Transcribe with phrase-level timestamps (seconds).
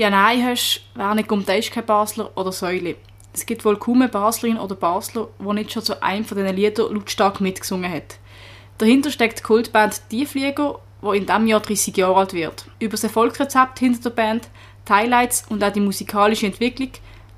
[0.00, 2.96] Ja, nein, hast, wer nicht kommt, der ist kein Basler oder Säule.
[3.34, 6.56] Es gibt wohl kaum eine Baslerin oder Basler, der nicht schon zu einem von diesen
[6.56, 8.18] Liedern lautstark mitgesungen hat.
[8.78, 12.64] Dahinter steckt die Kultband Tiefflieger, die in diesem Jahr 30 Jahre alt wird.
[12.78, 14.48] Über das Erfolgsrezept hinter der Band,
[14.88, 16.92] die Highlights und auch die musikalische Entwicklung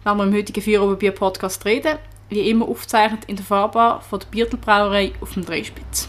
[0.04, 1.98] werden wir im heutigen Führerbier Podcast reden,
[2.28, 6.08] wie immer aufgezeichnet in der Fahrbar von der Biertelbrauerei auf dem Dreispitz.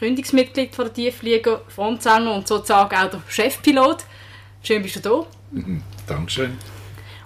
[0.00, 3.98] Gründungsmitglied von der Tiefflieger, Frontsänger und sozusagen auch der Chefpilot.
[4.62, 5.26] Schön bist du da.
[5.50, 6.56] Mhm, Dankeschön.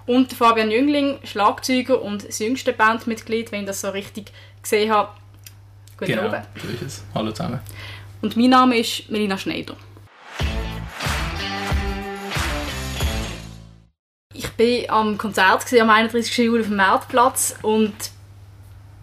[0.06, 4.92] Und der Fabian Jüngling, Schlagzeuger und das jüngste Bandmitglied, wenn ich das so richtig gesehen
[4.92, 5.10] habe.
[5.96, 6.48] Guten genau, Abend.
[7.14, 7.60] Hallo zusammen.
[8.22, 9.76] Und mein Name ist Melina Schneider.
[14.34, 16.38] Ich war am Konzert gewesen, am 31.
[16.38, 17.94] Juli auf dem Marktplatz und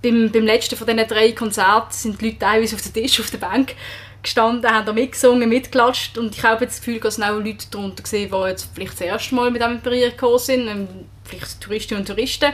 [0.01, 3.29] beim, beim letzten von diesen drei Konzerten sind die Leute teilweise auf dem Tisch, auf
[3.29, 3.75] der Bank
[4.23, 7.65] gestanden, haben da mitgesungen, mitgeklatscht und ich habe jetzt das Gefühl, dass es auch Leute
[7.71, 10.87] darunter gesehen, die jetzt vielleicht das erste Mal mit dem in Berührung gekommen sind, ähm,
[11.23, 12.53] vielleicht Touristinnen und Touristen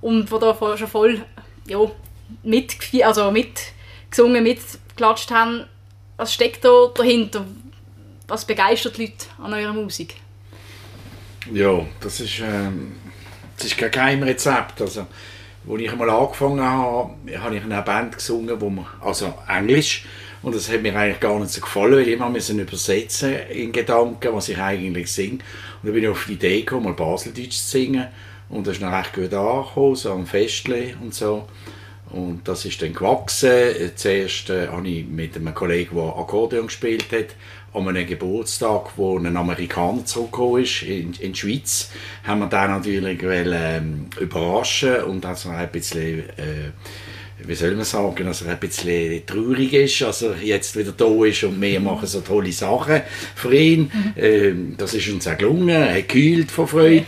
[0.00, 1.24] und die da schon voll
[1.66, 1.78] ja,
[2.42, 5.66] mit, also mitgesungen, mitgeklatscht haben.
[6.16, 7.46] Was steckt da dahinter?
[8.26, 10.16] Was begeistert die Leute an eurer Musik?
[11.52, 12.96] Ja, das ist, ähm,
[13.56, 14.80] das ist kein Geheimrezept.
[14.80, 15.06] Also,
[15.68, 20.04] als ich einmal angefangen habe, habe ich in einer Band gesungen, wo man, also Englisch,
[20.42, 23.72] und das hat mir eigentlich gar nicht so gefallen, weil ich immer müssen übersetzen in
[23.72, 25.32] Gedanken, was ich eigentlich singe.
[25.32, 25.40] Und
[25.84, 28.06] dann bin ich auf die Idee gekommen, mal Baseldeutsch zu singen.
[28.48, 31.46] Und das ist dann recht gut angekommen, so am Festle und so.
[32.08, 33.92] Und das ist dann gewachsen.
[33.94, 37.36] Zuerst äh, habe ich mit einem Kollegen, der Akkordeon gespielt hat,
[37.72, 41.90] an einem Geburtstag, wo ein Amerikaner zurückgekommen ist in, in die Schweiz,
[42.24, 46.72] haben wir den natürlich wollen, ähm, überraschen und also ein bisschen, äh,
[47.46, 51.24] wie soll man sagen, dass er ein bisschen traurig ist, dass er jetzt wieder da
[51.24, 53.02] ist und wir machen so tolle Sachen
[53.34, 53.90] für ihn.
[54.16, 57.06] Ähm, das ist uns auch gelungen, er hat gekühlt vor Freude.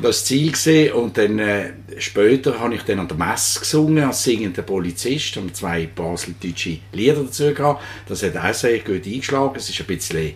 [0.00, 0.52] Das Ziel.
[0.52, 0.92] Gewesen.
[0.92, 5.54] Und dann, äh, später habe ich dann an der Messe gesungen, als singender Polizist, und
[5.54, 7.82] zwei baseldeutsche Lieder dazu gehabt.
[8.08, 9.54] Das hat auch sehr gut eingeschlagen.
[9.56, 10.32] Es ist ein bisschen,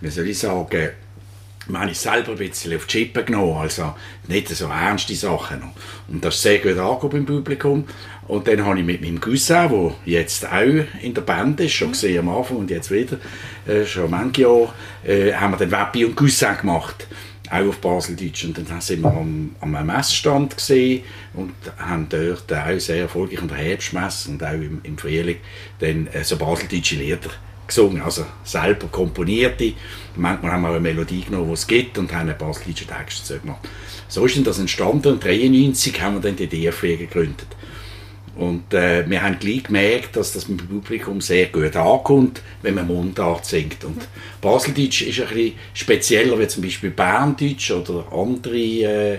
[0.00, 0.90] wie soll ich sagen,
[1.68, 3.94] man ich selber ein bisschen auf die Chippe genommen, also
[4.26, 5.72] nicht so ernste Sachen noch.
[6.08, 7.84] Und das ist sehr gut angekommen beim Publikum.
[8.26, 11.92] Und dann habe ich mit meinem Cousin, der jetzt auch in der Band ist, schon
[11.92, 13.18] gesehen am Anfang und jetzt wieder,
[13.66, 14.72] äh, schon manche Jahre,
[15.04, 17.06] äh, haben wir den Weppi und Cousin gemacht
[17.52, 18.44] auch auf Baseldeutsch.
[18.44, 20.56] Und dann sind wir am, am Messstand
[21.34, 25.36] und haben dort auch sehr erfolgreich an der Herbstmesse und auch im, im Frühling
[25.78, 27.30] dann äh, so baseldeutsche Lieder
[27.66, 29.74] gesungen, also selber komponierte.
[30.16, 33.68] Manchmal haben wir eine Melodie genommen, die es gibt und haben einen baseldeutschen Text gemacht.
[34.08, 37.46] So ist das entstanden und 1993 haben wir dann die DFW gegründet.
[38.36, 42.86] Und äh, wir haben gleich gemerkt, dass das dem Publikum sehr gut ankommt, wenn man
[42.86, 43.84] Mundart singt.
[43.84, 44.08] Und
[44.40, 49.18] Baseldeutsch ist ein bisschen spezieller, wie zum Beispiel Berndeutsch oder andere äh,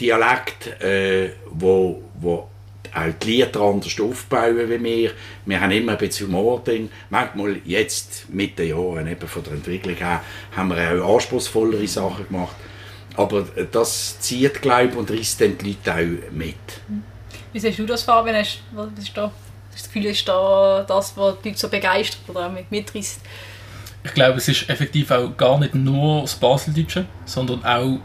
[0.00, 2.48] Dialekte, äh, wo, wo
[2.94, 5.12] auch die Lieder anders aufbauen wie wir.
[5.46, 6.90] Wir haben immer ein bisschen Humor drin.
[7.10, 10.22] Manchmal jetzt mit den Jahren, eben von der Entwicklung her,
[10.54, 12.56] haben wir auch anspruchsvollere Sachen gemacht.
[13.16, 16.56] Aber das zieht, glaube ich, und reißt dann die Leute auch mit.
[17.52, 18.36] Wie siehst du das, Fabian?
[18.36, 21.68] Hast, was ist da, hast du das Gefühl, ist da das, was die Leute so
[21.68, 23.20] begeistert oder mit mitreißt?
[24.04, 27.98] Ich glaube, es ist effektiv auch gar nicht nur das Baseldeutsche, sondern auch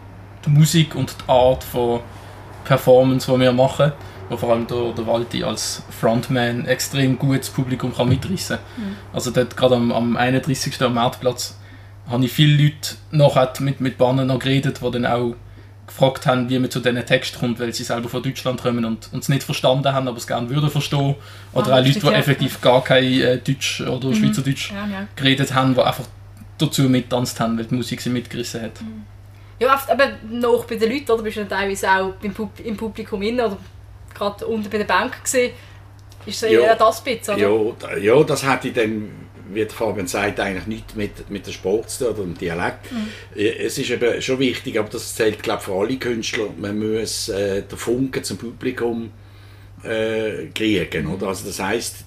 [0.46, 2.02] die Musik und die Art von
[2.66, 3.94] Performance, die wir machen,
[4.30, 8.98] wo vor allem der, der Walti als Frontman extrem gut das Publikum kann mitreißen kann.
[9.14, 10.80] Also dort gerade am, am 31.
[10.82, 11.58] am Marktplatz
[12.10, 15.36] habe ich viele Leute nachher mit, mit Bahnen noch geredet, die dann auch
[15.88, 19.10] gefragt haben, wie man zu diesen Text kommt, weil sie selber von Deutschland kommen und
[19.14, 21.16] und es nicht verstanden haben, aber es gerne würden verstehen.
[21.54, 22.12] Oder Ah, auch Leute, die ja.
[22.14, 25.08] effektiv gar kein äh, Deutsch oder Schweizerdeutsch Ja, ja.
[25.16, 26.04] geredet haben, die einfach
[26.58, 28.74] dazu mittanzt haben, weil die Musik sie mitgerissen hat.
[29.60, 31.24] Ja, oft eben noch bei den Leuten, oder?
[31.24, 33.58] Bist du dann teilweise auch beim Pub im Publikum innen oder
[34.14, 35.52] gerade unten bei der Bank gesehen.
[36.26, 36.60] Ist so Ja.
[36.60, 37.96] eher das bisschen, oder?
[37.96, 39.10] Ja, ja, das hätte ich dann,
[39.54, 42.88] wie der Fabian sagt, eigentlich nichts mit, mit der Sport zu tun oder dem Dialekt.
[43.36, 47.30] Äh, Es ist eben schon wichtig, aber das zählt glaube für alle Künstler, man muss
[47.30, 49.12] äh, den Funken zum Publikum
[49.84, 51.08] äh, kriegen.
[51.08, 51.28] Oder?
[51.28, 52.06] Also das heißt,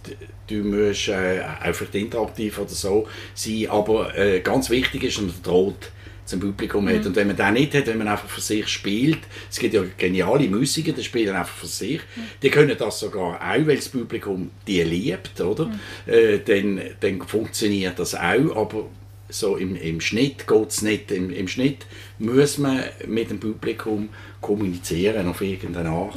[0.49, 5.91] du musst äh, einfach interaktiv oder so sein, aber äh, ganz wichtig ist, man droht
[6.31, 7.05] zum Publikum hat.
[7.05, 9.19] Und wenn man den nicht hat, wenn man einfach für sich spielt,
[9.50, 12.00] es gibt ja geniale Musiker, die spielen einfach für sich,
[12.43, 15.71] die können das sogar auch, weil das Publikum die liebt, oder?
[16.06, 18.87] Äh, dann, dann funktioniert das auch, aber
[19.29, 21.11] so im, im Schnitt geht es nicht.
[21.11, 21.87] Im, Im Schnitt
[22.19, 24.09] muss man mit dem Publikum
[24.41, 26.17] kommunizieren auf irgendeine Art.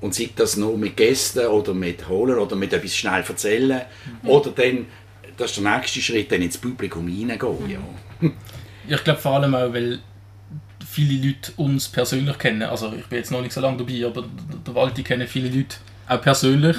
[0.00, 3.82] Und sei das nur mit Gästen oder mit Holen oder mit etwas schnell erzählen
[4.24, 4.86] oder dann,
[5.36, 7.70] das ist der nächste Schritt, dann ins Publikum reingehen.
[7.70, 8.30] Ja.
[8.88, 9.98] Ich glaube vor allem auch, weil
[10.88, 12.62] viele Leute uns persönlich kennen.
[12.62, 14.24] Also ich bin jetzt noch nicht so lange dabei, aber
[14.66, 15.76] der Walti kennen viele Leute
[16.08, 16.76] auch persönlich.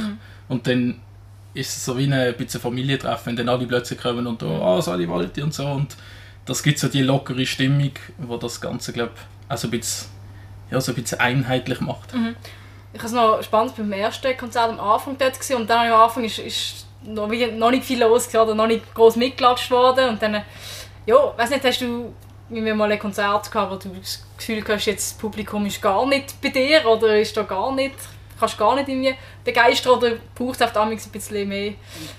[0.47, 0.99] Und dann
[1.53, 4.81] ist es so wie ein bisschen Familientreffen, wenn dann alle plötzlich kommen und «Ah, oh,
[4.81, 5.65] Sali Walti» und so.
[5.65, 5.95] Und
[6.45, 10.09] das gibt so die lockere Stimmung, wo das Ganze, glaube ich, auch so ein bisschen,
[10.71, 12.13] ja, so ein bisschen einheitlich macht.
[12.93, 16.01] Ich habe es noch spannend beim ersten Konzert am Anfang dort gesehen und dann am
[16.01, 20.09] Anfang ist, ist noch, noch nicht viel los gewesen oder noch nicht groß mitgelatscht worden
[20.09, 20.41] und dann,
[21.09, 22.13] ja, weiß nicht, hast du
[22.49, 25.81] wie wir mal ein Konzert gehabt, wo du das Gefühl hast, jetzt das Publikum ist
[25.81, 27.95] gar nicht bei dir oder ist da gar nicht,
[28.39, 29.13] kannst gar nicht irgendwie
[29.43, 31.73] begeistern oder braucht es auf ein bisschen mehr?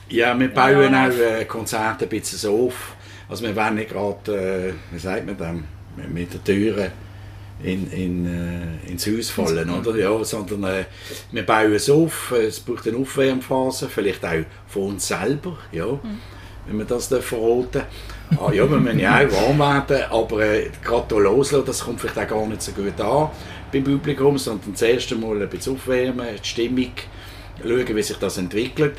[0.08, 1.08] Ja, wir bauen Ja.
[1.08, 2.94] auch äh, Konzerte ein bisschen so auf.
[3.28, 5.64] Also wir wollen nicht gerade, äh, wie sagt man dem,
[6.12, 6.92] mit der Türe
[7.62, 8.26] in, in,
[8.86, 9.96] äh, ins Haus fallen, oder?
[9.96, 10.84] Ja, sondern äh,
[11.32, 15.86] wir bauen es auf, es braucht eine Aufwärmphase, vielleicht auch von uns selber, ja,
[16.66, 17.82] wenn wir das da verraten.
[18.38, 22.00] Ah, ja, wir müssen ja auch warm werden, aber äh, gerade hier loslassen, das kommt
[22.00, 23.28] vielleicht auch gar nicht so gut an
[23.72, 26.92] beim Publikum, sondern das erste Mal ein bisschen aufwärmen, die Stimmung,
[27.62, 28.94] schauen, wie sich das entwickelt.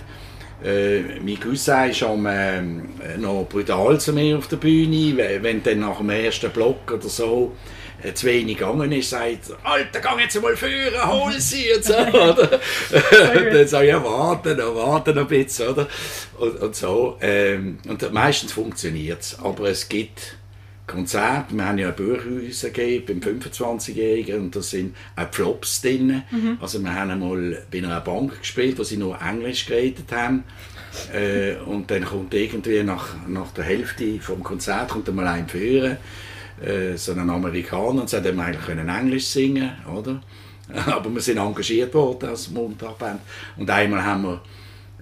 [0.64, 5.64] Äh, mein Cousin ist am, ähm, noch brutal zu mir auf der Bühne, we- wenn
[5.64, 7.81] dann nach dem ersten Block oder so äh,
[8.14, 11.94] zu wenig gegangen ist, sagt er, Alter, geh jetzt mal führen, hol sie und so,
[11.94, 12.60] oder?
[12.92, 15.88] dann sage ich, ja, warte noch, warte noch ein bisschen, oder?
[16.40, 17.18] Und, und so.
[17.22, 20.36] Ähm, und meistens funktioniert es, aber es gibt
[20.88, 26.24] Konzerte, wir haben ja Buchhäuser gegeben beim 25-Jährigen und da sind auch Flops drin.
[26.60, 30.44] Also wir haben einmal bei einer Bank gespielt, wo sie nur Englisch geredet haben.
[31.14, 35.98] Äh, und dann kommt irgendwie nach, nach der Hälfte vom Konzert kommt einmal ein führen,
[36.64, 40.22] äh, so ein Amerikaner, und sagt, er eigentlich können Englisch singen, oder?
[40.86, 43.22] Aber wir sind engagiert worden als Mundartband.
[43.58, 44.42] Und einmal haben wir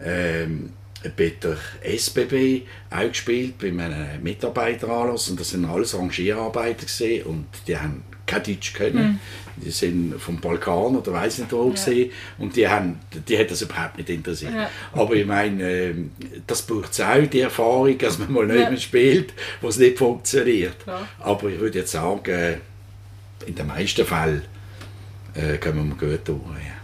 [0.03, 0.73] ähm,
[1.15, 1.33] bei
[1.81, 5.29] SBB auch gespielt, bei einem Mitarbeiteranlass.
[5.29, 6.85] Und das sind alles Rangierarbeiter
[7.25, 9.19] und die haben kein Deutsch können.
[9.57, 13.61] Die sind vom Balkan oder weiß nicht wo gesehen und die haben, die hat das
[13.61, 14.53] überhaupt nicht interessiert.
[14.53, 14.69] Ja.
[14.93, 16.11] Aber ich meine, ähm,
[16.47, 18.77] das braucht es auch, die Erfahrung, dass man mal Ja.
[18.77, 20.79] spielt, wo es nicht funktioniert.
[20.83, 21.05] Klar.
[21.19, 22.57] Aber ich würde jetzt sagen, äh,
[23.45, 24.43] in den meisten Fällen
[25.35, 26.39] äh, kommen wir gut durch.
[26.39, 26.75] Ja.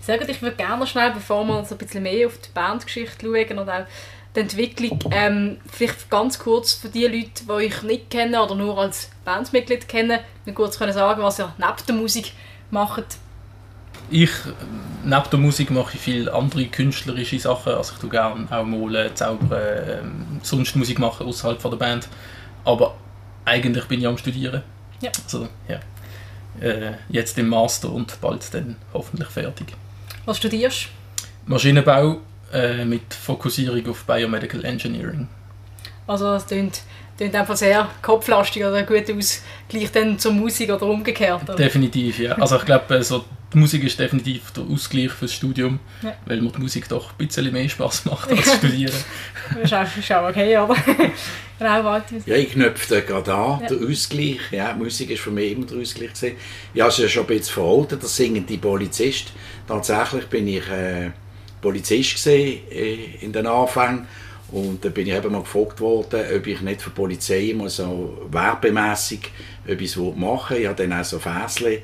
[0.00, 3.26] Sehr gut, ich würde gerne schnell, bevor wir so ein bisschen mehr auf die Bandgeschichte
[3.26, 3.86] schauen und auch
[4.34, 8.78] die Entwicklung, ähm, vielleicht ganz kurz für die Leute, die euch nicht kennen oder nur
[8.78, 12.32] als Bandmitglied kennen, mir kurz können sagen, was ihr neben der Musik
[12.70, 13.04] macht.
[14.10, 14.52] Ich, äh,
[15.04, 17.74] neben der Musik mache ich viele andere künstlerische Sachen.
[17.74, 22.08] Also ich tue gerne auch malen, zaubern, ähm, sonst Musik machen außerhalb von der Band.
[22.64, 22.96] Aber
[23.44, 24.62] eigentlich bin ich am Studieren.
[25.00, 25.10] Ja.
[25.24, 25.80] Also, ja.
[26.60, 29.68] Äh, jetzt im Master und bald dann hoffentlich fertig.
[30.24, 30.88] Was studierst
[31.46, 32.20] Maschinenbau
[32.52, 35.28] äh, mit Fokussierung auf Biomedical Engineering.
[36.06, 36.82] Also es klingt,
[37.16, 41.42] klingt einfach sehr kopflastig oder guter Ausgleich dann zur Musik oder umgekehrt.
[41.44, 41.54] Oder?
[41.56, 42.32] Definitiv, ja.
[42.32, 46.14] Also ich glaube, äh, so, die Musik ist definitiv der Ausgleich fürs Studium, Ja.
[46.26, 48.94] weil mir die Musik doch ein bisschen mehr Spaß macht als Studieren.
[49.54, 50.74] Das ist auch, ist auch okay, aber
[51.58, 52.16] genau, warte.
[52.26, 53.68] Ja, ich knöpfe da gerade an, Ja.
[53.68, 54.40] der Ausgleich.
[54.50, 56.14] Ja, die Musik ist für mich immer der Ausgleich.
[56.14, 56.36] Gewesen.
[56.74, 59.32] Ja, es ist ja schon ein bisschen veraltet, das singen die Polizist.
[59.68, 61.10] Tatsächlich bin ich äh,
[61.62, 64.06] Polizist gewesen, äh, in den Anfängen.
[64.50, 67.70] Und da bin ich eben mal gefragt worden, ob ich nicht für die Polizei mal
[67.70, 69.30] so werbemässig
[69.66, 70.62] etwas machen will.
[70.62, 71.78] Ich habe dann auch so Fässchen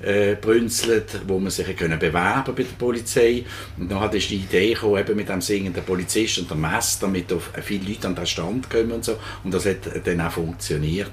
[0.00, 3.44] äh, brünzelt, wo man sich können bewerben bei der Polizei.
[3.76, 7.26] Und dann hat die Idee gekommen, eben mit dem singenden Polizist und der Mess, damit
[7.62, 9.16] viele Leute an den Stand kommen und so.
[9.42, 11.10] Und das hat dann auch funktioniert.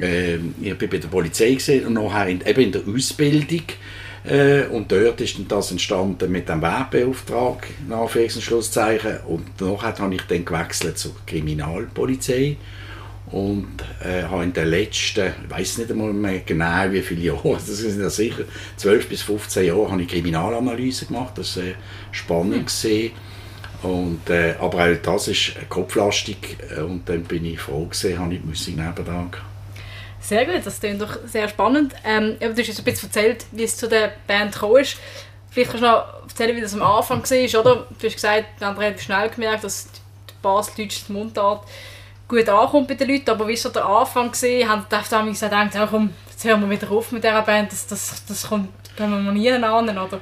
[0.00, 3.62] Ähm, ich bin bei der Polizei gesehen und nachher in, eben in der Ausbildung.
[4.26, 9.18] Äh, und dort ist dann das entstanden mit dem Werbeauftrag, Anführungs- und Schlusszeichen.
[9.26, 12.56] Und nachher habe ich dann gewechselt zur Kriminalpolizei
[13.30, 13.68] und
[14.04, 17.66] äh, habe in den letzten, ich weiß nicht einmal mehr genau wie viele Jahre, das
[17.66, 18.44] sind ja sicher
[18.76, 21.74] 12 bis 15 Jahre, habe ich Kriminalanalyse gemacht, das war äh,
[22.12, 22.66] spannend.
[22.66, 23.12] gewesen.
[23.82, 28.40] Und, äh, aber auch das ist kopflastig und dann bin ich froh gewesen, habe ich
[28.40, 29.55] die Musik nebenan gehabt.
[30.26, 31.94] Sehr gut, das klingt doch sehr spannend.
[32.04, 34.96] Ähm, du hast jetzt ein bisschen erzählt, wie es zu der Band gekommen ist.
[35.50, 37.86] Vielleicht kannst du noch erzählen, wie das am Anfang war, oder?
[37.96, 41.64] Du hast gesagt, wir haben relativ schnell gemerkt, dass die baseldeutsche Mundart
[42.26, 44.32] gut ankommt bei den Leuten, aber wie war der Anfang?
[44.32, 47.86] Haben die damals gesagt, ja, komm, jetzt hören wir wieder auf mit dieser Band, das,
[47.86, 50.20] das, das kommt, können wir nie an, oder?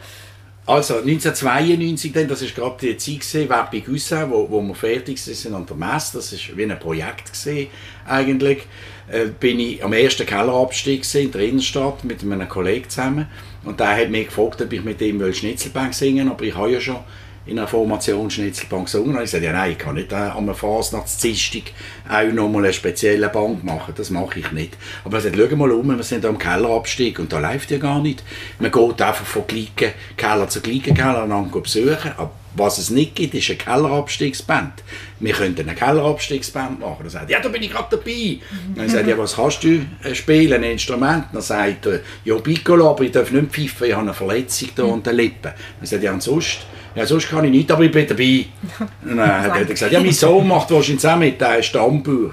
[0.66, 5.18] Also 1992, dann, das war gerade die Zeit, gewesen, Weppig Hussin, wo, wo wir fertig
[5.18, 6.18] sind an der Messe.
[6.18, 7.68] Das war wie ein Projekt gewesen,
[8.06, 8.66] eigentlich.
[9.10, 13.26] Äh, bin ich am ersten Kellerabstieg in der Innenstadt mit einem Kollegen zusammen.
[13.64, 16.72] Und der hat mich gefragt, ob ich mit ihm Schnitzelbank singen will, aber ich habe
[16.72, 16.98] ja schon
[17.46, 19.16] in einer Formation Schnitzelbank gesungen.
[19.16, 21.64] Und ich sagte, ja nein, ich kann nicht äh, am Fasnachtsdienstag
[22.08, 23.92] auch nochmal eine spezielle Bank machen.
[23.94, 24.76] Das mache ich nicht.
[25.04, 28.00] Aber er sagt, schau mal um, wir sind am Kellerabstieg und da läuft ja gar
[28.00, 28.22] nicht.
[28.58, 32.12] Man geht einfach von gleichen Keller zu gleichen Keller an besuchen.
[32.16, 34.82] Aber was es nicht gibt, ist eine Kellerabstiegsband.
[35.20, 37.04] Wir könnten eine Kellerabstiegsband machen.
[37.04, 38.38] Er sagt, ja, da bin ich gerade dabei.
[38.40, 38.74] Mhm.
[38.76, 41.26] Dann sagt ja, was kannst du äh, spielen, ein Instrument?
[41.32, 44.84] Dann sagt er, ja, Piccolo, aber ich darf nicht pfeifen, ich habe eine Verletzung da
[44.84, 45.52] an den Lippen.
[45.78, 46.60] Dann sagt ja, und sonst?
[46.94, 48.46] Ja, sonst kann ich nicht, aber ich bin dabei.
[49.04, 52.32] Und dann hat er gesagt, ja, mein Sohn macht wahrscheinlich auch mit, der ist Stammbuch.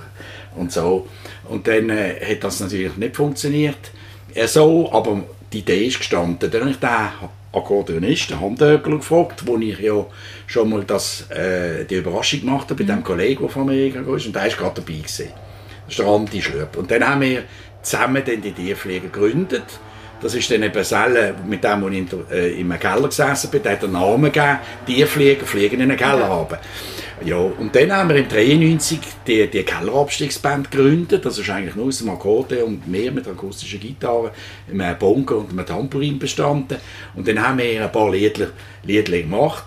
[0.55, 1.07] Und so.
[1.49, 3.91] Und dann äh, hat das natürlich nicht funktioniert.
[4.33, 6.49] Er so, aber die Idee ist gestanden.
[6.51, 6.89] Dann habe ich den
[7.53, 10.05] Akkordeonist, den Handögel, gefragt, wo ich ja
[10.47, 12.97] schon mal das, äh, die Überraschung gemacht habe bei mhm.
[12.97, 14.25] dem Kollegen, der von Amerika ist.
[14.25, 14.93] Und der war gerade dabei.
[14.93, 15.29] Gewesen.
[15.85, 16.77] Das ist der Andi Schlöp.
[16.77, 17.43] Und dann haben wir
[17.81, 19.65] zusammen den die Tierpflege gegründet.
[20.21, 23.63] Das ist dann eben Selle, mit dem, wo ich in, äh, im Keller gesessen bin,
[23.63, 26.53] der hat den Namen gegeben, Tierflieger, fliegen in den Keller haben.
[26.53, 26.59] Ja,
[27.59, 31.23] und dann haben wir im 93 die, die Kellerabstiegsband gegründet.
[31.23, 34.31] Das ist eigentlich nur aus dem Akkorde und mehr mit akustischen Gitarre,
[34.69, 36.77] einem Bongo und einem Tambourin bestanden.
[37.15, 38.47] Und dann haben wir ein paar Liedler,
[38.83, 39.65] Liedler gemacht.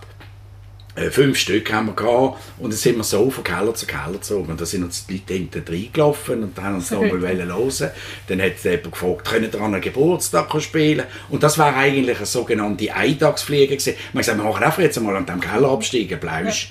[0.97, 4.13] Äh, fünf Stück haben wir gehabt und dann sind wir so von Keller zu Keller
[4.13, 7.91] gezogen und da sind uns die Leute hinten reingelaufen und haben uns nochmal hören
[8.29, 11.05] Dann hat jemand gefragt, können ihr an einem Geburtstag spielen?
[11.31, 13.95] Und das war eigentlich eine sogenannte Eintagsfliege gewesen.
[14.13, 16.71] Man hat gesagt, wir machen einfach jetzt mal an dem Keller absteigen, Blausch.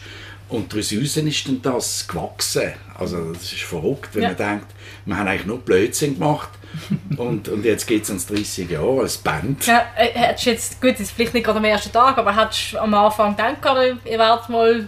[0.53, 1.17] Und daraus ist
[1.47, 2.73] dann das gewachsen.
[2.99, 4.27] Also das ist verrückt, wenn ja.
[4.29, 4.67] man denkt,
[5.05, 6.49] wir haben eigentlich nur Blödsinn gemacht
[7.17, 9.65] und, und jetzt geht es uns 30 Jahre als Band.
[9.65, 12.73] Ja, äh, hättest jetzt, gut, das ist vielleicht nicht gerade am ersten Tag, aber hättest
[12.73, 13.57] du am Anfang gedacht,
[14.05, 14.87] ihr werdet mal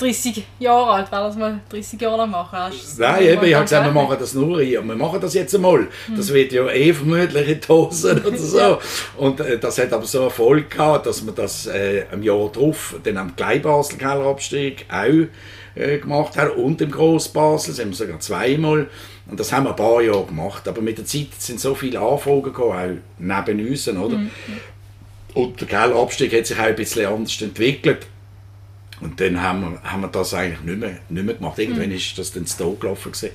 [0.00, 2.58] 30 Jahre alt, weil das mal 30 Jahre lang machen.
[2.58, 4.82] Hast Nein, eben, ich habe gesagt, wir machen das nur hier.
[4.82, 5.88] Wir machen das jetzt einmal.
[6.16, 6.34] Das hm.
[6.34, 7.90] wird ja eh vermutlich in die oder
[8.38, 8.58] so.
[8.58, 8.78] ja.
[9.18, 12.96] Und äh, das hat aber so Erfolg gehabt, dass wir das äh, im Jahr drauf,
[13.02, 15.26] dann am Kleinbasel Kellerabstieg auch
[15.74, 18.88] äh, gemacht haben und im Grossbasel, sind wir sogar zweimal.
[19.30, 20.66] Und das haben wir ein paar Jahre gemacht.
[20.66, 24.16] Aber mit der Zeit sind so viele Anfragen gekommen, auch neben uns, oder?
[24.16, 24.30] Mhm.
[25.34, 28.06] Und der Kellerabstieg hat sich auch ein bisschen anders entwickelt.
[29.00, 31.58] Und dann haben wir, haben wir das eigentlich nicht mehr, nicht mehr gemacht.
[31.58, 31.94] Irgendwann mhm.
[31.94, 33.12] ist das dann zu gelaufen.
[33.12, 33.30] Gewesen.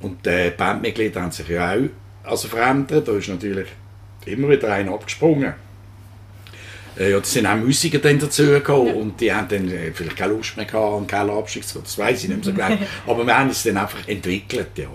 [0.00, 1.88] Und die Bandmitglieder haben sich ja auch
[2.24, 3.08] also verändert.
[3.08, 3.68] Da ist natürlich
[4.26, 5.54] immer wieder einer abgesprungen.
[6.98, 8.94] Äh, ja, da sind auch Musiker dann dazu gekommen ja.
[8.94, 12.22] und die haben dann äh, vielleicht keine Lust mehr gehabt, einen Kellerabstieg zu Das weiß
[12.22, 12.86] ich nicht mehr so genau.
[13.06, 14.88] Aber wir haben es dann einfach entwickelt, ja.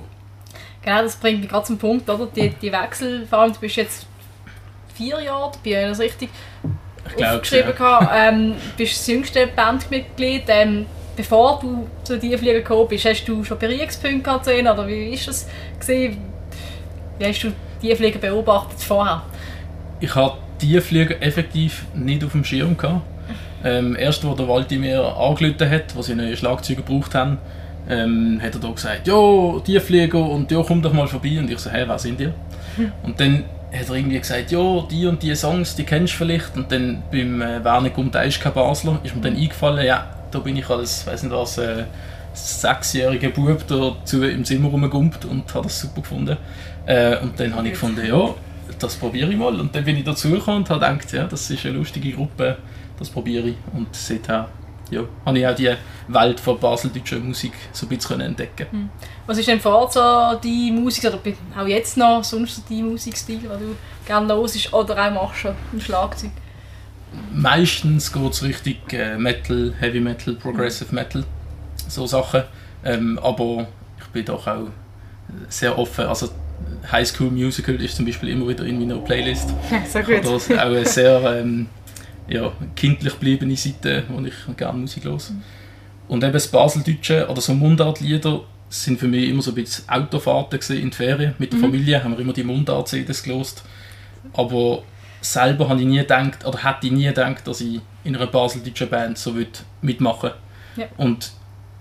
[0.83, 2.27] Genau, das bringt mich gerade zum Punkt, oder?
[2.27, 4.05] Die, die Wechsel, vor allem du bist jetzt
[4.95, 6.29] vier Jahre wenn ich das richtig
[6.63, 6.69] ich
[7.15, 8.09] aufgeschrieben habe.
[8.13, 10.43] Ähm, bist das jüngste Bandmitglied.
[10.47, 10.85] Ähm,
[11.15, 15.27] bevor du zu dir fliegen gekommen bist, hast du schon Berührungspunkte gesehen oder wie ist
[15.27, 15.47] das
[15.79, 16.17] gesehen?
[17.17, 19.23] Wie hast du die Flieger beobachtet vorher?
[19.99, 23.01] Ich habe die Flieger effektiv nicht auf dem Schirm gehabt.
[23.63, 27.39] Ähm, erst, wo der Walti mir angerufen hat, wo sie neue Schlagzeuge gebraucht haben,
[27.89, 31.39] ähm, hat er da gesagt, ja, die Flieger und ja, komm doch mal vorbei.
[31.39, 32.29] Und ich so, hä, wer sind die?
[32.75, 32.91] Hm.
[33.01, 36.55] Und dann hat er irgendwie gesagt, ja, die und die Songs, die kennst du vielleicht.
[36.55, 40.39] Und dann beim äh, Werner der ist kein Basler, ist mir dann eingefallen, ja, da
[40.39, 41.83] bin ich als, weiß nicht was, äh,
[42.33, 46.38] sechsjähriger Bub dazu im Zimmer rumgegumpt und habe das super gefunden.
[46.86, 48.33] Äh, und dann habe ich gefunden, ja,
[48.79, 49.59] das probiere ich mal.
[49.59, 52.57] Und dann bin ich dazugekommen und habe gedacht, ja, das ist eine lustige Gruppe,
[52.97, 53.55] das probiere ich.
[53.74, 54.50] Und seither
[54.91, 55.75] ja, habe ich auch die
[56.08, 58.89] Welt von baseldeutscher Musik so ein bisschen entdecken hm.
[59.25, 61.20] Was ist denn vor so die Musik, oder
[61.58, 63.75] auch jetzt noch sonst die Musikstil, die du
[64.06, 66.32] gerne hörst oder auch machst im Schlagzeug?
[67.34, 71.24] Meistens geht es richtig äh, Metal, Heavy Metal, Progressive Metal,
[71.88, 72.44] so Sachen.
[72.84, 73.67] Ähm, aber
[74.00, 74.67] ich bin doch auch
[75.50, 76.06] sehr offen.
[76.06, 76.29] Also
[76.91, 79.50] High School Musical ist zum Beispiel immer wieder in meiner Playlist.
[79.72, 80.25] Ja, sehr gut.
[80.25, 81.67] Oder auch sehr ähm,
[82.29, 85.13] ja, kindlich gebliebene Seite, wo ich gerne Musik höre.
[85.13, 85.43] Mhm.
[86.07, 90.60] Und eben das Baseldeutsche oder so Mundartlieder sind für mich immer so ein bisschen Autofahrten
[90.77, 91.36] in die Ferien.
[91.38, 91.63] Mit der mhm.
[91.63, 93.63] Familie haben wir immer die Mundart-CDs gelost.
[94.34, 94.84] Aber
[95.22, 98.89] selber habe ich nie gedacht, oder hätte ich nie gedacht, dass ich in einer baseldeutschen
[98.89, 99.34] Band so
[99.81, 100.31] mitmachen
[100.77, 100.88] ja.
[100.98, 101.31] Und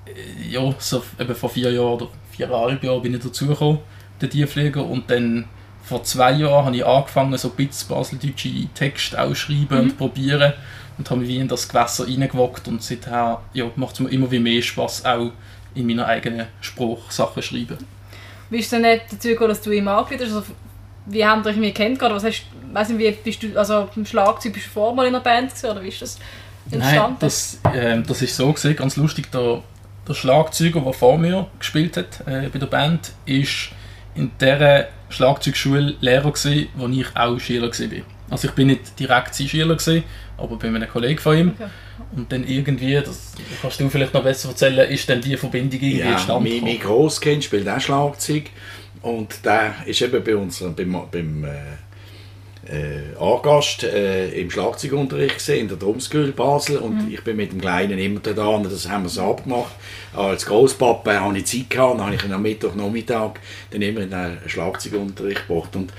[0.07, 3.81] äh, ja, so eben vor vier Jahren oder viereinhalb Jahren bin ich dazugekommen,
[4.21, 5.45] der Tiefflieger, und dann
[5.87, 10.53] vor zwei Jahren habe ich angefangen, so ein bisschen baseldeutsche Texte ausschreiben und probieren
[10.99, 14.29] und habe mich wie in das Gewässer reingewagt und seither ja, macht es mir immer
[14.31, 15.31] wie mehr Spaß auch
[15.77, 17.79] in meiner eigenen Sprache Sachen schreiben.
[18.51, 20.35] Wie ist es denn nicht dazu gekommen, dass du ihm angeleitet hast?
[20.35, 20.53] Also,
[21.07, 22.17] wie haben ihr euch irgendwie kennt gerade?
[22.17, 25.15] Was hast, weiss nicht, wie bist du, also beim Schlagzeug bist du vorher mal in
[25.15, 26.19] einer Band gewesen, oder wie ist das
[26.69, 26.99] entstanden?
[26.99, 29.31] Nein, das, ähm, das ist so gesehen, ganz lustig.
[29.31, 29.63] Der,
[30.09, 33.71] der Schlagzeuger, der vor mir gespielt hat äh, bei der Band, ist
[34.17, 38.03] in dieser Schlagzeugschule Lehrer gewesen, wo ich auch Schüler war.
[38.31, 40.03] Also ich bin nicht direkt sein Schüler gewesen,
[40.37, 41.53] aber bei einem Kollegen von ihm.
[41.55, 41.69] Okay.
[42.15, 43.33] Und dann irgendwie, das
[43.63, 46.49] kannst du vielleicht noch besser erzählen, ist dann die Verbindung irgendwie Ja, entstanden.
[46.51, 48.51] mein, mein Grosskind spielt auch Schlagzeug
[49.03, 51.49] und der ist eben bei uns äh, beim, beim äh,
[52.69, 57.61] äh, Angast äh, im Schlagzeugunterricht gesehen, in der Drumskühl Basel und ich bin mit dem
[57.61, 59.75] Kleinen immer da und das haben wir so abgemacht.
[60.15, 63.33] Als Großpapa habe ich Zeit gehabt, dann habe ich ihn am Mittwochnachmittag
[63.71, 65.93] dann immer in den Schlagzeugunterricht gebracht und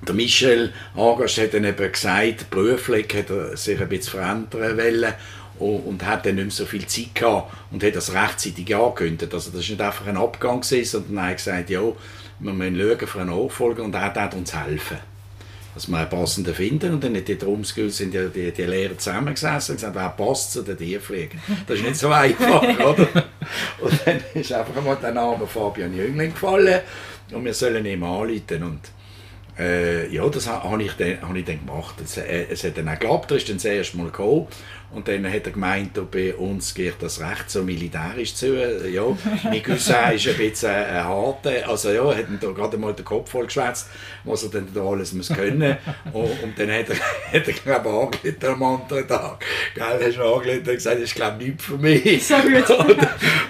[0.00, 5.14] der Michel Angast hat dann eben gesagt, beruflich hat er sich ein bisschen verändern wollen
[5.58, 9.34] und, hat dann nicht mehr so viel Zeit gehabt und hat das rechtzeitig angekündigt.
[9.34, 11.82] Also das ist nicht einfach ein Abgang gewesen, sondern er hat gesagt, ja,
[12.38, 14.98] wir müssen schauen für einen Nachfolger und er hat uns helfen.
[15.74, 18.98] Dass wir einen passenden finden und dann in der Drumskühl sind ja die, die Lehrer
[18.98, 21.40] zusammengesessen und gesagt, wer passt zu den Tierpflegen.
[21.66, 23.06] Das ist nicht so einfach, oder?
[23.80, 26.80] Und dann ist einfach mal der Name Fabian Jüngling gefallen
[27.32, 28.80] und wir sollen ihm anrufen und
[29.58, 31.94] äh, ja, das ha- habe ich, dann- hab ich dann gemacht.
[32.02, 34.46] Es, äh, es hat dann auch geklappt, er ist dann das erste Mal gekommen.
[34.90, 38.56] Und dann hat er gemeint, bei uns geht das recht so militärisch zu.
[38.56, 39.02] Äh, Ja,
[39.44, 41.68] mein Cousin ist ein bisschen äh, ein harter.
[41.68, 43.88] Also ja, hat ihm da gerade mal den Kopf voll geschwätzt,
[44.24, 45.76] was er dann da alles muss können.
[46.12, 46.96] Und, und dann hat er,
[47.38, 49.44] hat er glaube ich, angerufen am anderen Tag.
[49.74, 52.24] Gell, er ist angerufen und gesagt, das ist glaube ich nichts für mich.
[52.26, 52.98] So gut.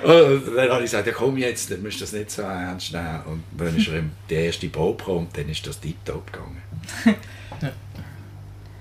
[0.02, 2.42] Und, und dann habe ich gesagt, ja komm jetzt, dann musst du das nicht so
[2.42, 3.23] ernst nehmen.
[3.26, 6.62] Und dann ist er die erste Probe und dann ist das tiptop gegangen.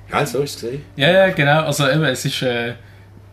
[0.10, 0.80] Gell, so ist es.
[0.96, 1.64] Ja, ja, genau.
[1.64, 2.74] Also eben, es ist, äh,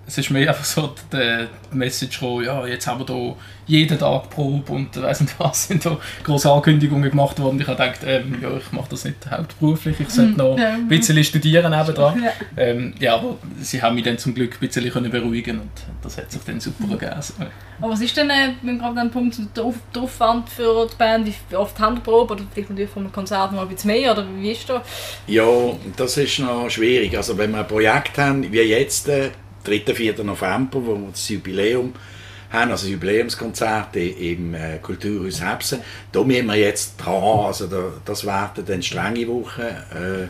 [0.07, 3.35] es ist mehr einfach so die die Message gekommen, ja, jetzt haben wir da
[3.67, 7.59] jeden Tag Probe und weiss nicht was, sind da große Ankündigungen gemacht worden.
[7.61, 10.75] Ich habe gedacht, ähm, ja, ich mache das nicht hauptberuflich, ich sollte noch Ja.
[10.75, 12.23] ein bisschen studieren nebendran.
[12.23, 12.31] Ja.
[12.57, 15.71] Ähm, ja, aber sie haben mich dann zum Glück ein bisschen können beruhigen und
[16.03, 17.13] das hat sich dann super ergeben.
[17.13, 17.35] Also,
[17.81, 20.97] Aber was ist denn, äh, wenn gerade ein Punkt, der Auf- der Aufwand für die
[20.97, 21.27] Band?
[21.49, 22.35] Wie oft haben die Probe?
[22.35, 24.13] Oder vielleicht natürlich von einem Konzert noch ein bisschen mehr?
[24.13, 24.83] Oder wie ist das?
[25.27, 25.47] Ja,
[25.97, 27.17] das ist noch schwierig.
[27.17, 29.31] Also wenn wir ein Projekt haben, wie jetzt, äh,
[29.65, 29.95] 3.
[29.95, 30.23] 4.
[30.25, 31.93] November, wo wir das Jubiläum
[32.51, 35.81] haben, also Jubiläumskonzert i- im äh, Kulturhaus Hebsen,
[36.13, 39.63] da müssen wir jetzt dran, also da, das werden dann strenge Wochen.
[39.63, 40.25] Äh,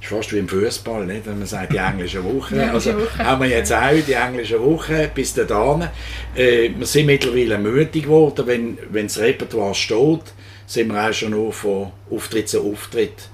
[0.00, 1.26] ist fast wie im Fußball, nicht?
[1.26, 2.54] wenn man sagt, die englische Woche.
[2.54, 3.18] Die englische also Woche.
[3.24, 5.88] haben wir jetzt auch die englische Woche bis dahin.
[6.36, 10.20] Äh, wir sind mittlerweile mutig geworden, wenn, wenn das Repertoire steht,
[10.66, 13.28] sind wir auch schon nur von Auftritt zu Auftritt.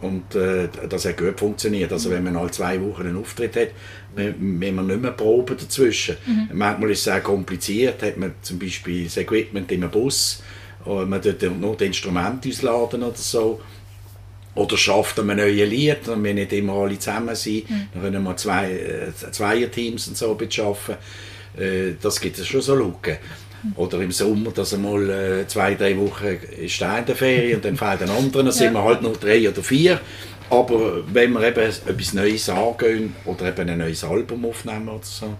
[0.00, 1.92] Und äh, das hat gut funktioniert.
[1.92, 3.68] Also wenn man alle zwei Wochen einen Auftritt hat,
[4.14, 6.16] wenn wenn man nicht mehr proben dazwischen.
[6.52, 10.42] Manchmal ist es sehr kompliziert, hat man zum Beispiel das Equipment in einem Bus,
[10.84, 13.60] oder man tut nur die Instrumente ausladen oder so.
[14.54, 18.24] Oder schafft man ein neues Lied, dann wir nicht immer alle zusammen sein, dann können
[18.24, 20.96] wir zwei, äh, Zweierteams und so arbeiten.
[21.56, 23.18] Äh, das gibt es schon so Lücken.
[23.76, 27.64] Oder im Sommer, dass einmal äh, zwei, drei Wochen ist der in der Ferien und
[27.64, 30.00] dann fehlt ein anderer, dann sind wir halt nur drei oder vier.
[30.50, 35.36] Aber wenn wir eben etwas Neues angehen oder eben ein neues Album aufnehmen oder so,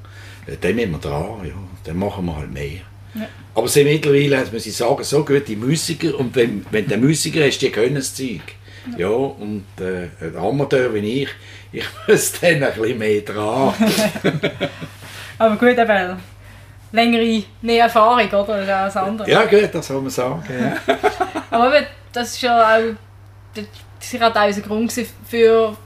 [0.46, 1.54] äh, dann müssen wir dran, ja,
[1.84, 2.80] dann machen wir halt mehr.
[3.54, 7.44] Aber es sind mittlerweile, muss ich sagen, so gute Musiker und wenn, wenn du Musiker
[7.44, 8.42] hast, die können das Zeug.
[8.96, 11.28] Ja, und äh, ein Amateur wie ich,
[11.72, 13.74] ich muss dann ein bisschen mehr dran.
[15.38, 16.16] Aber gut, eben
[16.92, 18.64] längere mehr Erfahrung, oder?
[18.64, 19.30] Das ist auch das andere.
[19.30, 20.42] ja gut, das soll man sagen.
[20.48, 20.96] Ja.
[21.50, 22.94] Aber eben, das ist ja auch
[23.54, 24.92] das ist auch unser Grund
[25.28, 25.76] für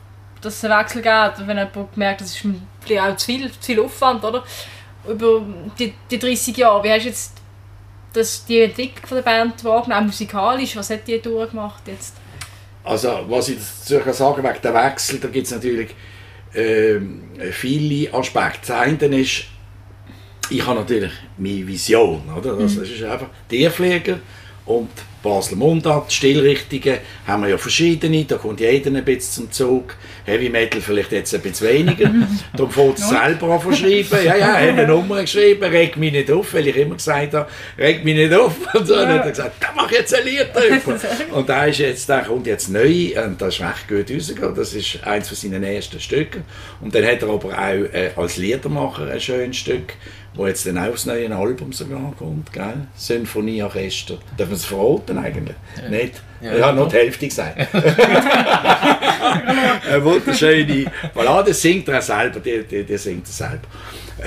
[0.43, 1.47] dass es einen Wechsel gibt.
[1.47, 2.67] Wenn jemand merkt, das ist ein
[3.01, 4.45] auch zu viel, zu viel Aufwand, oder?
[5.09, 5.43] Über
[5.79, 7.33] die, die 30 Jahre, wie hast du jetzt
[8.13, 10.77] das, die Entwicklung von der Band wahrgenommen, auch musikalisch?
[10.77, 12.17] Was hat die durchgemacht jetzt?
[12.85, 15.95] Also, was ich dazu kann sagen wegen der Wechsel, da gibt es natürlich
[16.55, 18.73] ähm, viele Aspekte.
[18.73, 19.45] Das eine ist,
[20.51, 22.57] ich habe natürlich meine Vision, oder?
[22.57, 24.19] Das ist einfach Tierpfleger
[24.67, 24.91] und
[25.23, 29.95] Basler Mundart, Stilrichtungen haben wir ja verschiedene, da kommt jeder ein bisschen zum Zug.
[30.25, 32.11] Heavy Metal vielleicht jetzt ein bisschen weniger.
[32.57, 34.25] Darum fängt es selber an zu schreiben.
[34.25, 37.35] Ja, ja, er hat eine Nummer geschrieben, reg mich nicht auf, weil ich immer gesagt
[37.35, 38.55] habe, reg mich nicht auf.
[38.75, 41.01] Und so, und dann hat er gesagt, da mach ich jetzt ein Lied drüber.
[41.37, 44.55] Und da ist jetzt, der kommt jetzt neu und das ist recht gut rausgekommen.
[44.55, 46.45] Das ist eins von seinen ersten Stücken.
[46.81, 49.95] Und dann hat er aber auch äh, als Liedermacher ein schönes Stück,
[50.35, 52.87] wo jetzt dann auch aufs neue Album sogar kommt, gell?
[52.97, 54.19] Symphonieorchester.
[54.37, 55.19] Darf man es verraten?
[55.19, 55.57] Eigentlich.
[55.83, 55.89] Ja.
[55.91, 56.23] Nicht?
[56.41, 56.93] Ja, Ja, nur doch.
[56.93, 57.69] die Hälfte gesagt.
[59.91, 63.67] Eine wunderschöne Ballade, singt er auch selber, die, die, die singt er selber.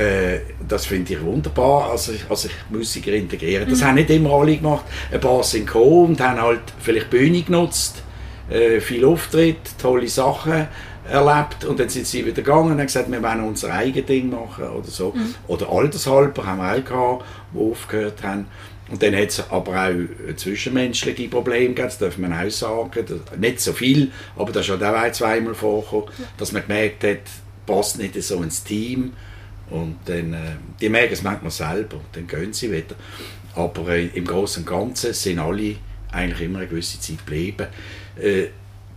[0.01, 3.65] Äh, das finde ich wunderbar, als ich, als ich Musiker integriere.
[3.65, 4.85] Das haben nicht immer alle gemacht.
[5.11, 8.03] Ein paar sind gekommen und haben halt vielleicht Bühne genutzt,
[8.49, 10.67] äh, viel Auftritt, tolle Sachen
[11.09, 14.29] erlebt und dann sind sie wieder gegangen und haben gesagt, wir wollen unser eigenes Ding
[14.29, 15.13] machen oder so.
[15.47, 18.47] Oder Altershalber haben wir auch gehabt, die aufgehört haben.
[18.89, 23.03] Und dann hat es aber auch zwischenmenschliche Probleme gegeben, das darf man auch sagen.
[23.39, 27.17] Nicht so viel, aber das ist halt auch ein, zweimal vorgekommen, dass man gemerkt hat,
[27.65, 29.13] passt nicht so ins Team.
[29.71, 30.37] Und dann, äh,
[30.79, 32.95] die merken es manchmal selber, dann gehen sie wieder.
[33.55, 35.77] Aber äh, im Großen und Ganzen sind alle
[36.11, 37.67] eigentlich immer eine gewisse Zeit geblieben.
[38.15, 38.49] Äh, die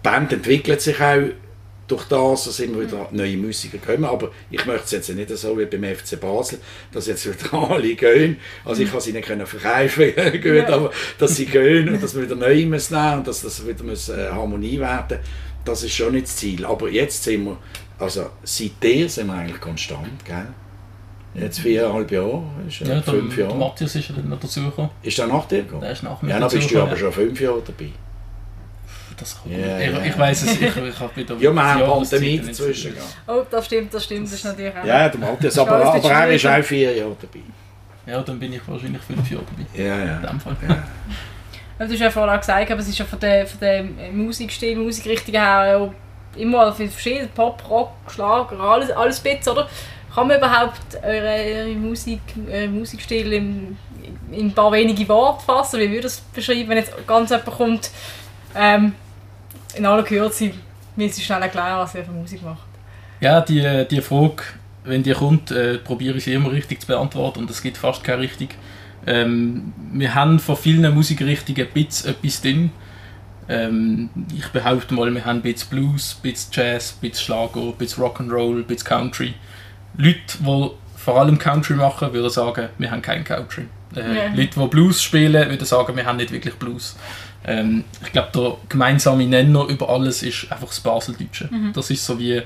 [0.02, 1.30] Band entwickelt sich auch
[1.88, 4.04] durch das, dass immer wieder neue Musiker kommen.
[4.04, 6.60] Aber ich möchte es jetzt nicht so wie beim FC Basel,
[6.92, 8.36] dass jetzt wieder alle gehen.
[8.64, 12.22] Also ich kann sie nicht können verkaufen, gut, aber dass sie gehen und dass wir
[12.22, 15.18] wieder neue müssen nehmen und dass das wieder muss, äh, Harmonie werden,
[15.64, 16.64] das ist schon nicht das Ziel.
[16.64, 17.58] Aber jetzt sind wir,
[17.98, 20.46] also seitdem sind wir eigentlich konstant, gell?
[21.34, 23.58] Jetzt viereinhalb Jahre, ist, Ja, fünf der Jahre.
[23.58, 24.90] Matthias ist ja dann noch dazugekommen.
[25.02, 25.82] Ist der nach dir gekommen?
[25.82, 27.90] Der ist nach mir Ja, dann bist du aber schon fünf Jahre dabei.
[29.18, 30.04] Das kann Ja, ich, ja.
[30.04, 32.94] ich weiß es, ich, ich habe wieder Ja, wir haben Pandemie nicht dazwischen.
[33.26, 34.84] Oh, das stimmt, das stimmt, das ist natürlich auch.
[34.84, 37.40] Ja, der Matthias, aber, aber bisschen er ist auch vier Jahre dabei.
[38.06, 39.84] Ja, dann bin ich wahrscheinlich fünf Jahre dabei.
[39.84, 40.16] Ja, ja.
[40.16, 40.56] In dem Fall.
[40.66, 40.68] Ja.
[41.78, 43.84] Ja, Du hast ja vorhin auch gesagt, aber es ist ja von der, von der
[44.12, 45.66] Musikstil, Musikrichtung her
[46.36, 47.28] ja immer viel verschieden.
[47.34, 49.68] Pop, Rock, Schlager, alles, alles bisschen, oder?
[50.14, 53.76] Kann man überhaupt eure, eure Musik, euren Musikstil in,
[54.32, 55.78] in ein paar wenige Worte fassen?
[55.80, 57.90] Wie würde das beschreiben, wenn jetzt ganz jemand kommt,
[58.56, 58.94] ähm,
[59.74, 60.52] in aller Kürze,
[60.96, 62.66] müsst ihr schnell erklären, was ihr für Musik macht?
[63.20, 64.42] Ja, die, die Frage,
[64.84, 68.04] wenn die kommt, äh, probiere ich sie immer richtig zu beantworten und es gibt fast
[68.04, 68.54] keine richtig.
[69.06, 72.70] Ähm, wir haben von vielen Musikrichtungen ein bisschen etwas drin.
[73.48, 77.60] Ähm, ich behaupte mal, wir haben ein bisschen Blues, ein bisschen Jazz, ein bisschen Schlager,
[77.60, 79.34] ein bisschen Rock'n'Roll, ein bisschen Country.
[79.96, 83.66] Leute, die vor allem Country machen, würden sagen, wir haben kein Country.
[83.94, 84.26] Äh, Ja.
[84.34, 86.96] Leute, die Blues spielen, würden sagen, wir haben nicht wirklich Blues.
[87.44, 91.48] Ähm, ich glaube, der gemeinsame Nenner über alles ist einfach das Baseldeutsche.
[91.72, 92.42] Das ist so wie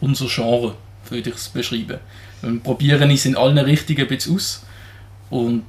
[0.00, 0.74] unser Genre,
[1.10, 1.98] würde ich es beschreiben.
[2.42, 4.64] Wir probieren es in allen Richtungen ein bisschen aus
[5.30, 5.64] und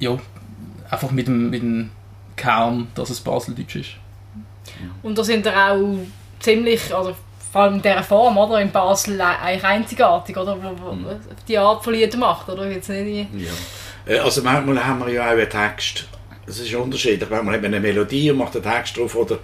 [0.00, 0.16] ja,
[0.90, 1.90] einfach mit dem, mit dem
[2.36, 3.90] Kern, dass es Baseldeutsch ist.
[5.02, 5.98] Und da sind ihr auch
[6.40, 7.14] ziemlich, also
[7.52, 8.60] vor allem in dieser Form, oder?
[8.60, 10.56] In Basel eigentlich einzigartig, oder?
[10.62, 10.96] Wo, wo,
[11.46, 12.70] Die Art von Lieder macht, oder?
[12.70, 13.50] Jetzt nicht Ja.
[14.06, 16.08] Äh, Also manchmal haben wir ja auch einen Text.
[16.46, 17.28] Das ist unterschiedlich.
[17.28, 19.14] Manchmal hat man eine Melodie und macht einen Text drauf.
[19.16, 19.38] Oder,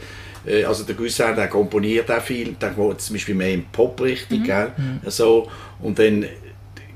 [0.46, 2.54] äh, also der Gussin, der komponiert auch viel.
[2.60, 4.42] Der geht zum Beispiel mehr in Pop-Richtung.
[4.42, 4.72] gell?
[5.06, 5.48] So,
[5.80, 6.26] und dann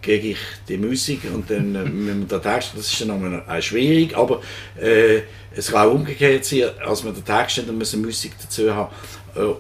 [0.01, 3.62] kriege ich die Musik und dann äh, müssen wir den Text, das ist dann auch
[3.62, 4.40] schwierig, aber
[4.81, 5.23] äh,
[5.55, 8.94] es kann auch umgekehrt sein, als wir den Text haben, dann wir Musik dazu haben.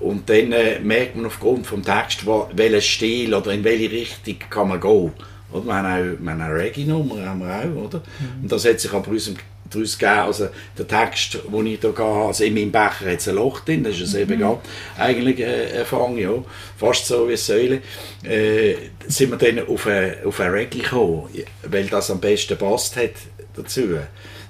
[0.00, 4.36] Und dann äh, merkt man aufgrund vom Text, wo, welchen Stil oder in welche Richtung
[4.50, 5.12] kann man gehen.
[5.52, 5.64] Oder?
[5.64, 8.02] Wir haben auch, wir haben auch Reggae-Nummer, haben wir auch, oder?
[8.42, 9.32] Und das hat sich aber uns
[9.70, 13.28] daraus gegeben, also der Text, den ich hier hatte, also in meinem Becher hat es
[13.28, 14.60] ein Loch drin, das ist es eben gerade
[14.96, 16.32] eigentlich äh, erfangen, ja,
[16.76, 17.82] fast so wie eine Säule,
[18.22, 18.74] äh,
[19.06, 21.28] sind wir dann auf ein, auf ein Reggae gekommen,
[21.64, 23.12] weil das am besten passt hat
[23.54, 23.98] dazu.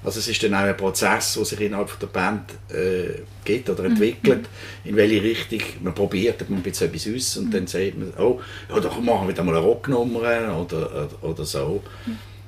[0.03, 3.85] Also es ist dann auch ein Prozess, der sich innerhalb der Band äh, gibt oder
[3.85, 4.47] entwickelt,
[4.85, 8.79] in welche Richtung man probiert, man bisschen etwas aus und dann sagt man, oh, ja,
[8.79, 11.83] doch machen wir wieder mal eine Rocknummer oder, oder, oder so.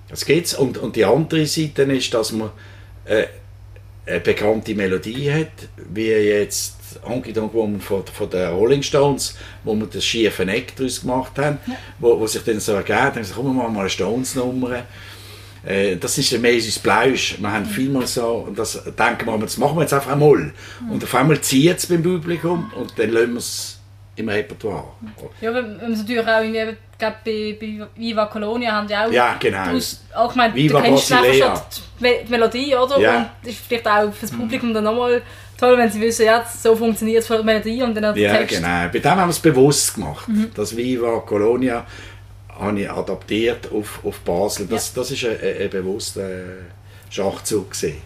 [0.08, 0.54] Das geht's.
[0.54, 2.52] Und, und die andere Seite ist, dass man
[3.06, 3.26] äh,
[4.06, 6.76] eine bekannte Melodie hat, wie jetzt
[7.08, 11.38] Honky Tonk Woman von, von den Rolling Stones, wo wir das schiefe Eck daraus gemacht
[11.38, 11.58] haben,
[12.00, 14.84] wo, wo sich dann so ergeben hat, dann gesagt, komm, wir machen mal eine Stones-Nummer.
[15.64, 17.36] Äh, das ist mehr unser Blausch.
[17.40, 20.52] Wir haben vielmal so, und das denken wir, das machen wir jetzt einfach einmal.
[20.90, 23.78] Und auf einmal zieht es beim Publikum und dann lassen wir es
[24.16, 24.86] im Repertoire.
[25.40, 28.96] Ja, wir wir müssen natürlich auch, irgendwie, ich glaube, bei, bei Viva Colonia haben die
[28.96, 29.66] auch Ja, genau.
[29.66, 31.56] daraus- auch, ich meine, Viva du kennst einfach Basilea.
[31.56, 31.64] schon
[32.00, 33.00] die Me- die Melodie, oder?
[33.00, 33.18] Ja.
[33.18, 35.22] Und das ist vielleicht auch für das Publikum dann nochmal
[35.58, 38.38] toll, wenn sie wissen, ja, so funktioniert es von der Melodie und dann der Ja,
[38.38, 38.58] Text.
[38.58, 38.90] genau.
[38.92, 40.26] Bei dem haben wir es bewusst gemacht.
[40.56, 41.86] Das Viva Colonia
[42.60, 44.68] habe ich adaptiert auf, auf Basel.
[44.68, 46.30] Das, das ist ein, ein, ein bewusster
[47.10, 47.72] Schachzug.
[47.72, 48.02] Gewesen.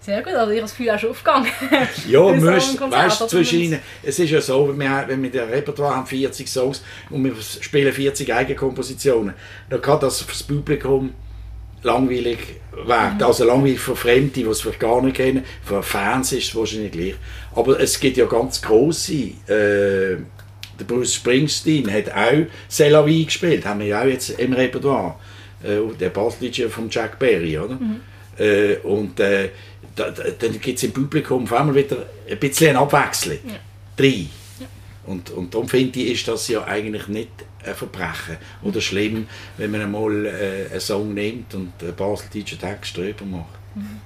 [0.00, 1.48] Sehr gut, also ich habe das Gefühl auch schon aufgegangen.
[2.08, 3.30] Ja, müsst, Konzert, weißt du, oder?
[3.30, 6.82] zwischen ihnen, es ist ja so, wenn wir, wenn wir der Repertoire haben 40 Songs
[7.10, 9.34] und wir spielen 40 Eigenkompositionen,
[9.68, 11.12] dann kann das für das Publikum
[11.82, 12.38] langweilig
[12.86, 13.18] werden.
[13.18, 13.22] Mhm.
[13.22, 15.44] Also langweilig für Fremde, die es vielleicht gar nicht kennen.
[15.62, 17.14] Für Fans ist es wahrscheinlich gleich.
[17.54, 19.32] Aber es gibt ja ganz grosse.
[19.48, 20.16] Äh,
[20.80, 24.52] der Bruce Springsteen hat auch C'est la vie gespielt, haben wir ja auch jetzt im
[24.52, 25.16] Repertoire.
[25.62, 27.78] Äh, der Bassliedje von Jack Berry, oder?
[28.38, 29.50] Äh, und äh,
[29.94, 33.38] da, da, dann gibt es im Publikum auf einmal wieder ein bisschen eine Abwechslung.
[33.46, 33.54] Ja.
[33.96, 34.26] Drei.
[34.58, 34.66] Ja.
[35.06, 37.28] Und, und darum finde ich, ist das ja eigentlich nicht
[37.64, 39.26] ein Verbrechen oder schlimm,
[39.58, 43.58] wenn man einmal äh, einen Song nimmt und einen baseldeutschen Text drüber macht.
[43.74, 44.00] Mhm.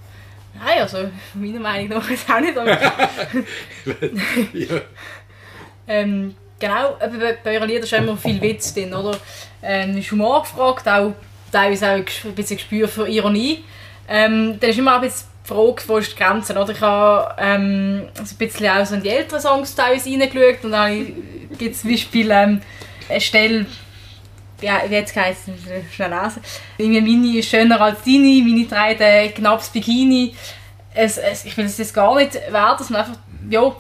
[0.57, 2.57] Nein, also meiner Meinung nach ist auch nicht.
[2.57, 2.71] Aber
[4.53, 4.81] ja.
[5.87, 6.35] ähm,
[6.69, 9.19] genau, bei, bei euren Liedern ist immer viel Witz drin, oder?
[9.63, 11.13] Ähm, ist Humor gefragt, auch
[11.53, 13.65] teilweise auch ein bisschen Gespür für Ironie.
[14.09, 16.73] Ähm, dann ist immer ein bisschen die Frage, wo ist die Grenze, oder?
[16.73, 21.07] Ich habe ähm, ein bisschen auch so in die älteren Songs teilweise reingeschaut und dann
[21.59, 22.61] gibt es zum Beispiel ähm,
[23.09, 23.67] eine Stelle,
[24.61, 26.43] ja, wie jetzt heisst es, schnell lesen.
[26.79, 30.35] Irgendwie ist schöner als deine, meine trägt ein knappes Bikini.
[30.95, 33.19] Es, es, ich will es jetzt gar nicht wert, dass man einfach,
[33.51, 33.75] ja,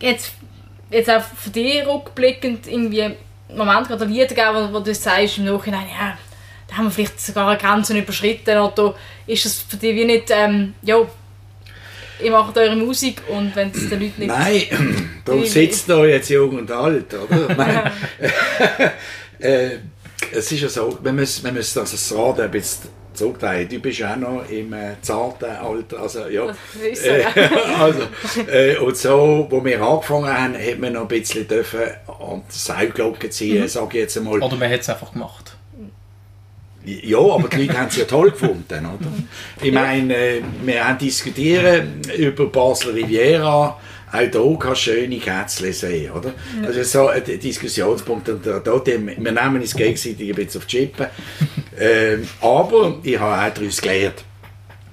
[0.00, 0.32] jetzt,
[0.94, 3.10] jetzt auch für dich rückblickend irgendwie
[3.54, 6.16] Moment gerade Lieder geben, wo, wo du sagst im Nachhinein, ja,
[6.68, 8.94] da haben wir vielleicht sogar eine Grenze überschritten oder
[9.26, 10.96] ist das für dich wie nicht, ähm, ja,
[12.22, 14.28] ihr macht eure Musik und wenn es den Leuten nicht...
[14.28, 17.54] Nein, da sitzt da jetzt jung und alt, oder?
[17.54, 17.92] meine,
[19.38, 19.70] äh,
[20.32, 23.68] es ist ja so, wir müssen, wir müssen also das Rad ein bisschen zurückdrehen.
[23.68, 26.46] Du bist ja auch noch im äh, zarten Alter, also ja.
[26.46, 26.52] Ja.
[27.80, 28.00] also,
[28.50, 32.58] äh, und so, wo wir angefangen haben, hat man noch ein bisschen dürfen an die
[32.58, 33.68] Seilglocke ziehen, mhm.
[33.68, 34.42] sage ich jetzt einmal.
[34.42, 35.56] Oder man hat es einfach gemacht.
[36.84, 39.10] Ja, aber die Leute haben es ja toll gefunden, oder?
[39.62, 41.86] Ich meine, äh, wir haben diskutiert
[42.18, 43.78] über Basel Riviera,
[44.14, 46.32] auch hier kannst schöne Kätzchen sehen, oder?
[46.60, 46.68] Ja.
[46.68, 48.28] Das ist so ein Diskussionspunkt.
[48.28, 51.06] Und da, da, wir nehmen uns gegenseitig ein bisschen auf die Chippen.
[51.78, 54.24] Ähm, aber ich habe auch daraus gelernt.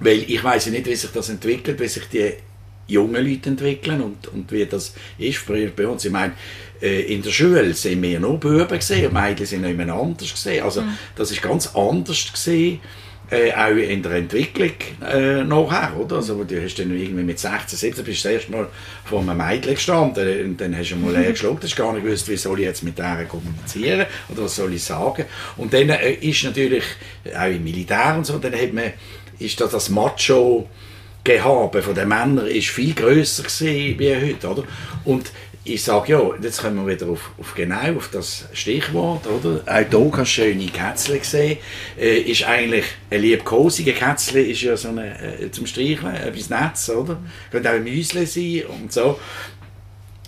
[0.00, 2.32] Weil ich weiß nicht, wie sich das entwickelt, wie sich die
[2.88, 6.04] jungen Leute entwickeln und, und wie das ist bei uns.
[6.04, 6.32] Ich meine,
[6.80, 10.64] äh, in der Schule sind wir nur Buben gesehen Mädchen sind noch immer anders gesehen.
[10.64, 10.98] Also mhm.
[11.14, 12.80] das ist ganz anders gesehen.
[13.32, 14.74] Äh, auch in der Entwicklung
[15.10, 16.16] äh, nachher, oder?
[16.16, 18.68] Also du hast dann irgendwie mit 16, 17 bist du das erste Mal
[19.06, 22.28] vor einem Mädchen gestanden und dann hast du mal leer geschluckt, hast gar nicht gewusst,
[22.28, 25.24] wie soll ich jetzt mit der kommunizieren oder was soll ich sagen.
[25.56, 26.84] Und dann äh, ist natürlich,
[27.34, 28.92] auch im Militär und so, dann hat man,
[29.38, 30.68] ist das das Macho
[31.24, 34.64] Gehabe von den Männern ist viel grösser wie heute, oder?
[35.06, 35.30] Und
[35.64, 39.62] ich sage ja, jetzt kommen wir wieder auf, auf genau auf das Stichwort, oder?
[39.66, 41.58] Auch hier kannst du schöne Kätzchen sehen.
[41.98, 46.88] Äh, ist eigentlich ein liebkosige Kätzchen, ist ja so eine, äh, zum Streicheln, etwas Netz,
[46.88, 47.20] oder?
[47.50, 49.20] Könnte auch ein Müsli sein und so.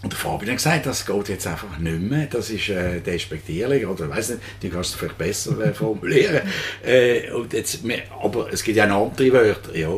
[0.05, 3.87] Und der Fabian hat gesagt, das geht jetzt einfach nicht mehr, das ist äh, despektierlich,
[3.87, 6.43] oder weiß nicht, du kannst es vielleicht besser äh, formulieren.
[6.85, 7.81] äh, und jetzt,
[8.23, 9.89] aber es gibt ja noch andere Wörter, ja.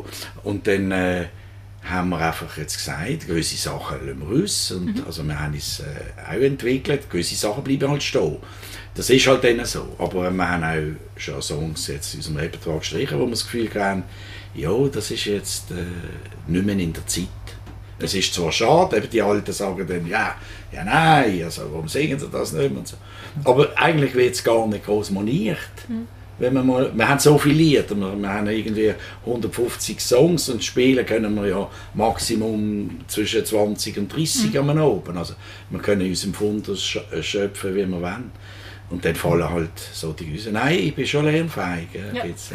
[0.45, 1.29] Und dann...
[1.89, 4.71] Haben wir einfach jetzt gesagt, gewisse Sachen lassen wir aus.
[4.73, 5.05] Und, mhm.
[5.07, 5.85] Also wir haben es äh,
[6.29, 8.37] auch entwickelt, gewisse Sachen bleiben halt stehen.
[8.95, 9.95] Das ist halt dann so.
[9.99, 13.71] Aber wir haben auch schon Songs jetzt in unserem Repertoire gestrichen, wo wir das Gefühl
[13.75, 14.05] haben,
[14.55, 17.27] ja, das ist jetzt äh, nicht mehr in der Zeit.
[17.99, 20.35] Es ist zwar schade, eben die Alten sagen dann, ja,
[20.73, 22.97] ja nein, also warum singen sie das nicht mehr und so.
[23.45, 25.59] Aber eigentlich wird es gar nicht groß moniert.
[25.89, 28.93] Mhm wenn wir mal, wir haben so viele Lieder, wir, wir haben irgendwie
[29.25, 34.71] 150 Songs und spielen können wir ja Maximum zwischen 20 und 30 mhm.
[34.71, 35.17] am Abend.
[35.17, 35.35] Also
[35.71, 38.33] wir können uns im Fundus äh, schöpfen, wie wir wollen.
[38.89, 40.53] Und dann fallen halt so die Güse.
[40.53, 41.89] Nein, ich bin schon lernfähig.
[41.93, 42.25] Ja.
[42.25, 42.53] Jetzt,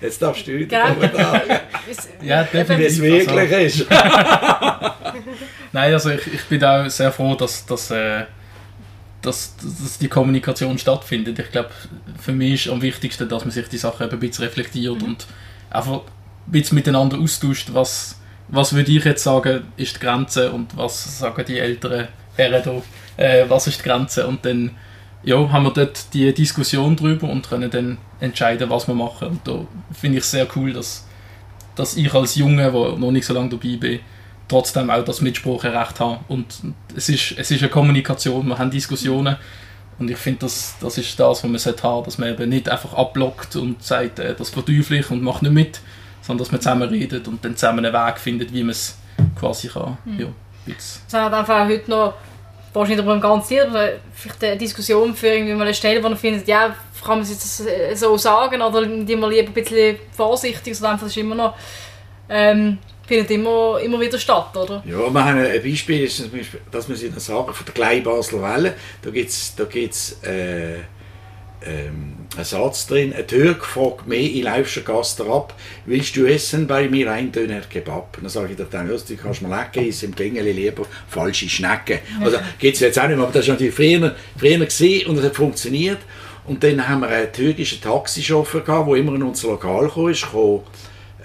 [0.00, 1.42] jetzt darfst du wieder da.
[2.22, 3.02] ja, definitiv.
[3.02, 3.84] Wie es wirklich also.
[3.84, 3.90] ist.
[5.72, 8.24] Nein, also ich, ich bin auch sehr froh, dass, dass äh,
[9.22, 11.38] dass, dass die Kommunikation stattfindet.
[11.38, 11.70] Ich glaube,
[12.20, 15.08] für mich ist am wichtigsten, dass man sich die Sachen ein bisschen reflektiert mhm.
[15.08, 15.26] und
[15.70, 20.76] einfach ein bisschen miteinander austauscht, was, was würde ich jetzt sagen, ist die Grenze und
[20.76, 24.70] was sagen die älteren Herren da, äh, was ist die Grenze und dann
[25.24, 29.28] ja, haben wir dort die Diskussion drüber und können dann entscheiden, was wir machen.
[29.28, 31.06] Und da finde ich es sehr cool, dass,
[31.74, 34.00] dass ich als Junge, der noch nicht so lange dabei bin,
[34.48, 36.24] trotzdem auch das Mitspracherecht haben.
[36.28, 36.46] Und
[36.96, 39.36] es ist, es ist eine Kommunikation, wir haben Diskussionen.
[39.98, 42.68] Und ich finde, das, das ist das, was man haben sollte, dass man eben nicht
[42.68, 45.80] einfach abblockt und sagt, äh, das verteufel ich und macht nicht mit,
[46.22, 48.96] sondern dass man zusammen redet und dann zusammen einen Weg findet, wie man es
[49.38, 49.98] quasi kann.
[50.04, 50.20] Mhm.
[50.20, 50.26] Ja,
[50.76, 52.14] es hat einfach heute noch,
[52.72, 53.66] wahrscheinlich ein ganzes Jahr,
[54.12, 57.30] vielleicht eine Diskussion für irgendwie mal eine Stelle, wo man findet, ja, kann man es
[57.30, 61.54] jetzt so sagen oder die man lieber ein bisschen vorsichtig, sondern einfach ist immer noch
[62.28, 64.82] ähm, findet immer, immer wieder statt, oder?
[64.86, 68.04] Ja, wir haben ein Beispiel, ist zum Beispiel, dass wir Sie sagen, von der kleinen
[68.04, 70.74] Basler Welle, da gibt es da gibt's, äh,
[71.66, 75.54] ähm, einen Satz drin, ein Türk fragt mich in Laufscher Gaster ab,
[75.86, 78.18] willst du essen bei mir ein Döner Kebab?
[78.20, 81.98] Dann sage ich dir dann, du kannst mir lecken, ist im Klingeli lieber falsche Schnecken.
[82.20, 85.16] Also gibt es jetzt auch nicht mehr, aber das war natürlich früher, früher gewesen und
[85.16, 85.98] das hat funktioniert.
[86.46, 90.62] Und dann haben wir einen türkischen Taxichauffeur gehabt, der immer in unser Lokal kam,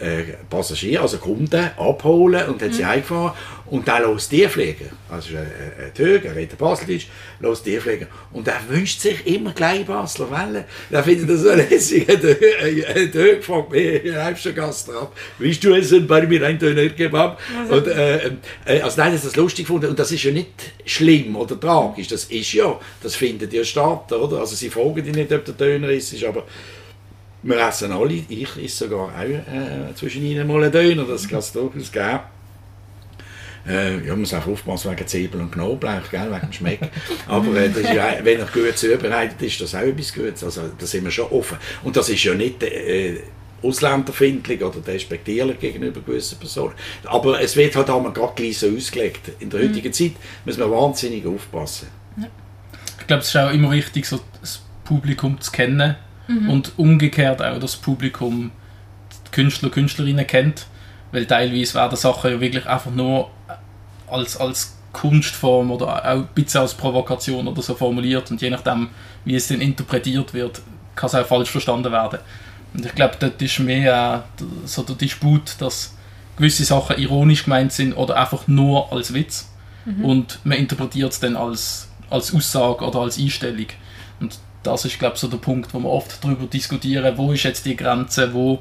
[0.03, 2.73] äh, Passagiere, also Kunden, abholen und hat Mhm.
[2.73, 3.33] sie heimgefahren
[3.67, 4.89] und dann los die fliegen.
[5.09, 5.47] Also ist ein,
[5.85, 7.07] ein Türk, er redet Baseldeutsch,
[7.39, 8.07] los die fliegen.
[8.31, 10.65] Und er wünscht sich immer gleich Basler Welle.
[10.91, 12.07] Er findet das so lässig.
[12.09, 17.39] Ein Türk- fragt mich in Heimstergasse ab, willst du essen bei mir ein Döner Kebab?
[17.69, 18.31] Und, äh,
[18.65, 20.49] äh, also nein, das ist das lustig gefunden und das ist ja nicht
[20.85, 24.39] schlimm oder tragisch, das ist ja, das findet ja statt, oder?
[24.39, 26.43] Also sie fragen dich nicht, ob der Döner ist, ist aber
[27.43, 31.39] wir essen alle, ich esse sogar auch äh, zwischen ihnen mal einen Döner, das kann
[31.39, 32.19] es durchaus geben.
[33.67, 36.79] Äh, ja, man muss auch aufpassen wegen Zwiebeln und Knoblauch, gell, wegen dem Schmeck.
[37.27, 40.43] Aber äh, ist ja, wenn er gut zubereitet ist, das auch etwas Gutes.
[40.43, 41.57] Also da sind wir schon offen.
[41.83, 43.21] Und das ist ja nicht äh,
[43.61, 46.73] ausländerfindlich oder despektierlich gegenüber gewissen Personen.
[47.05, 49.31] Aber es wird halt einmal gerade gleich so ausgelegt.
[49.39, 51.87] In der heutigen Zeit muss man wahnsinnig aufpassen.
[52.99, 55.95] Ich glaube, es ist auch immer wichtig, so das Publikum zu kennen
[56.27, 58.51] und umgekehrt auch das Publikum
[59.27, 60.67] die Künstler, Künstlerinnen kennt,
[61.11, 63.29] weil teilweise werden Sachen ja wirklich einfach nur
[64.07, 68.89] als, als Kunstform oder auch ein bisschen als Provokation oder so formuliert und je nachdem,
[69.25, 70.61] wie es dann interpretiert wird,
[70.95, 72.19] kann es auch falsch verstanden werden.
[72.73, 75.95] Und ich glaube, dort ist mehr äh, so der Disput, dass
[76.37, 79.49] gewisse Sachen ironisch gemeint sind oder einfach nur als Witz
[80.01, 83.67] und man interpretiert es dann als, als Aussage oder als Einstellung.
[84.19, 87.43] Und das ist, glaube ich, so der Punkt, wo wir oft darüber diskutieren, wo ist
[87.43, 88.59] jetzt die Grenze, wo,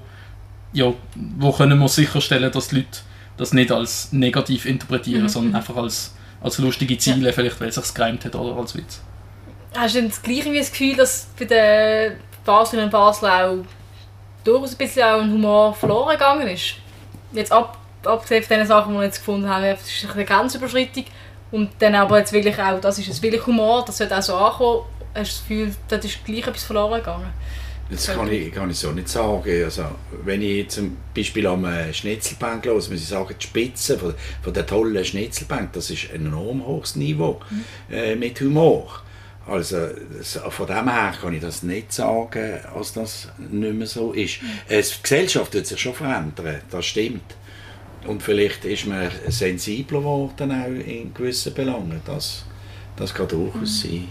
[0.73, 0.93] ja,
[1.39, 2.99] wo können wir sicherstellen, dass die Leute
[3.37, 7.95] das nicht als negativ interpretieren, sondern einfach als, als lustige Ziele, vielleicht weil es sich
[7.95, 8.59] gereimt hat oder?
[8.59, 9.01] Als Witz.
[9.75, 13.65] Hast du denn das gleiche wie das Gefühl, dass bei den Baslerinnen und Basler auch
[14.45, 16.75] durchaus ein bisschen auch ein Humor verloren gegangen ist?
[17.33, 21.05] Jetzt ab, abgesehen von den Sachen, die wir jetzt gefunden haben, das ist eine Grenzüberschreitung.
[21.51, 24.35] Und dann aber jetzt wirklich auch, das ist jetzt wirklich Humor, das sollte auch so
[24.35, 24.83] ankommen.
[25.15, 27.33] Hast du das Gefühl, dort ist gleich etwas verloren gegangen?
[27.91, 29.65] Das kann ich, kann ich so nicht sagen.
[29.65, 29.85] Also,
[30.25, 34.55] wenn ich zum Beispiel am äh, Schnitzelbank los, muss ich sagen, die Spitze von, von
[34.55, 37.41] der tollen Schnitzelbank, das ist ein enorm hohes Niveau
[37.91, 39.03] äh, mit Humor.
[39.47, 44.13] Also das, von dem her kann ich das nicht sagen, als das nicht mehr so
[44.13, 44.39] ist.
[44.69, 47.35] Äh, die Gesellschaft wird sich schon verändern, das stimmt.
[48.07, 52.01] Und vielleicht ist man sensibler geworden auch in gewissen Belangen.
[52.05, 52.45] Das,
[52.97, 54.09] das kann durchaus sein.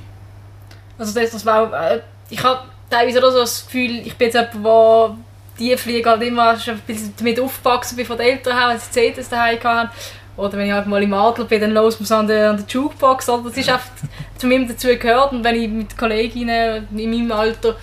[1.02, 2.62] Also das, das war äh, ich habe
[2.92, 5.16] teilweise auch so das Gefühl, ich bin jetzt jemand, der
[5.58, 8.92] die Fliege halt immer ein bisschen damit aufgewachsen bin von den Eltern her, wenn sie
[8.92, 9.90] CDs daheim hatten.
[10.38, 12.66] Oder wenn ich halt mal im Adler bin, dann los muss an der, an der
[12.68, 13.30] Jukebox.
[13.30, 13.50] Oder?
[13.50, 13.90] Das ist einfach
[14.38, 15.32] zu mir dazu gehört.
[15.32, 17.76] Und wenn ich mit Kolleginnen in meinem Alter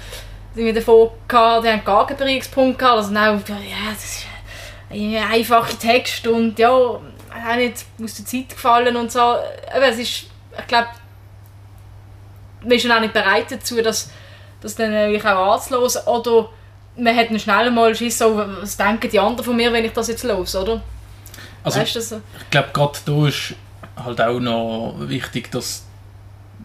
[0.57, 2.99] die davon hatte, die haben gar keinen Berührungspunkt gehabt.
[2.99, 4.27] Also nein, ja, das ist
[4.91, 7.01] ein einfacher Text und ja, auch
[7.57, 9.21] nicht aus der Zeit gefallen und so.
[9.21, 10.27] Aber es ist,
[10.59, 10.89] ich glaube,
[12.63, 14.11] man ist dann auch nicht bereit dazu, das,
[14.61, 16.07] das dann auch anzuhören.
[16.07, 16.49] Oder
[16.97, 19.93] man hat dann schnell mal Schiss, so, was denken die anderen von mir, wenn ich
[19.93, 20.81] das jetzt los, oder?
[21.63, 22.21] Also, weißt du so?
[22.43, 23.55] ich glaube, gerade da ist
[23.97, 25.85] halt auch noch wichtig, dass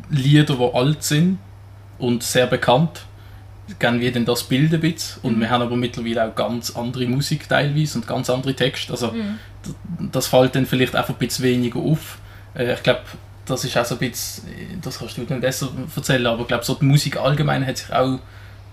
[0.09, 1.39] Lieder, die alt sind
[1.97, 3.05] und sehr bekannt,
[3.79, 5.19] gehen wie denn das Bild ein bisschen.
[5.23, 8.91] Und wir haben aber mittlerweile auch ganz andere Musik teilweise und ganz andere Texte.
[8.91, 9.25] Also d-
[10.11, 12.17] das fällt dann vielleicht einfach ein bisschen weniger auf.
[12.55, 13.01] Äh, Ich glaube,
[13.45, 16.63] das ist auch so ein bisschen, das kannst du dann besser erzählen, aber ich glaube,
[16.63, 18.19] so die Musik allgemein hat sich auch ein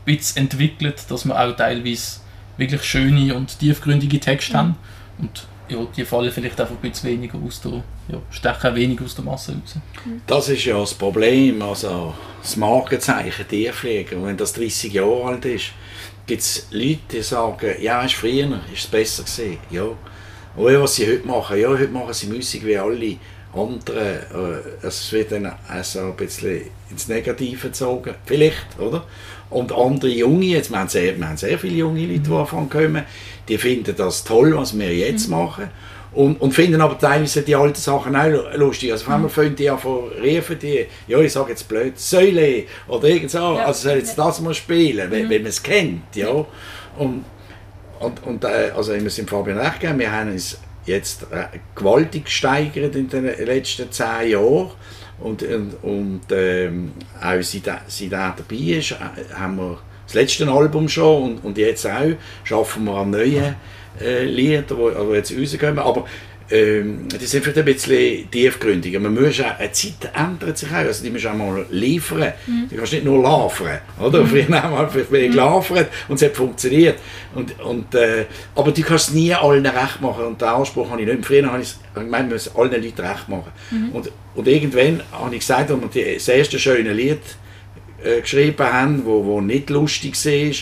[0.04, 2.20] bisschen entwickelt, dass wir auch teilweise
[2.56, 4.76] wirklich schöne und tiefgründige Texte haben.
[5.18, 9.14] Und ja, die fallen vielleicht einfach ein bisschen weniger aus der, ja, stechen weniger aus
[9.14, 9.76] der Masse raus.
[10.26, 14.16] Das ist ja das Problem, also das Markenzeichen Tierpflege.
[14.16, 15.66] Und wenn das 30 Jahre alt ist,
[16.26, 19.58] gibt es Leute, die sagen, ja, ist früher, ist es besser gesehen.
[19.70, 19.84] Ja.
[20.56, 23.16] Und ja, was sie heute machen, ja, heute machen sie Musik wie alle
[23.54, 23.98] anderen.
[23.98, 29.04] Äh, Es wird dann also ein bisschen ins Negative gezogen, vielleicht, oder?
[29.50, 32.70] Und andere Junge, jetzt, wir haben sehr, wir haben sehr viele junge Leute, die anfangen
[32.70, 33.02] kommen,
[33.48, 35.68] die finden das toll, was wir jetzt machen.
[36.12, 38.90] Und, und finden aber teilweise die alten Sachen auch lu- lustig.
[38.92, 43.08] Also, wenn man fängt die zu rufen, die, ja, ich sage jetzt blöd, Säule oder
[43.08, 43.66] irgend so, Ja.
[43.66, 46.30] also soll jetzt das mal spielen, wenn, wenn man es kennt, ja.
[46.98, 47.24] Und,
[48.00, 50.58] und, und äh, also ich muss dem Fabian recht geben, wir haben uns
[50.90, 51.26] jetzt
[51.74, 54.70] gewaltig gesteigert in den letzten zehn Jahren.
[55.18, 60.48] Und, und, und ähm, auch seit, seit er dabei ist, äh, haben wir das letzte
[60.48, 62.12] Album schon und, und jetzt auch,
[62.42, 63.54] schaffen wir an neuen
[64.00, 65.78] äh, Liedern, die die jetzt rauskommen.
[65.78, 66.06] Aber
[66.50, 68.98] ähm, die sind vielleicht ein bisschen tiefgründiger.
[68.98, 72.32] Man muss auch, eine Zeit ändert sich auch, also die musst du auch mal liefern.
[72.68, 73.68] Du kannst nicht nur laufen,
[74.00, 74.26] oder?
[74.26, 76.98] Früher haben wir einfach wenig gelaufen und es hat funktioniert.
[77.34, 78.24] Und, und, äh,
[78.56, 81.24] aber du kannst es nie allen recht machen und den Anspruch habe ich nicht.
[81.24, 83.52] Früher habe ich gemeint, man muss allen Leuten recht machen.
[83.92, 87.20] Und, und irgendwann habe ich gesagt, als wir das erste schöne Lied
[88.02, 90.52] äh, geschrieben haben, wo, wo nicht lustig war,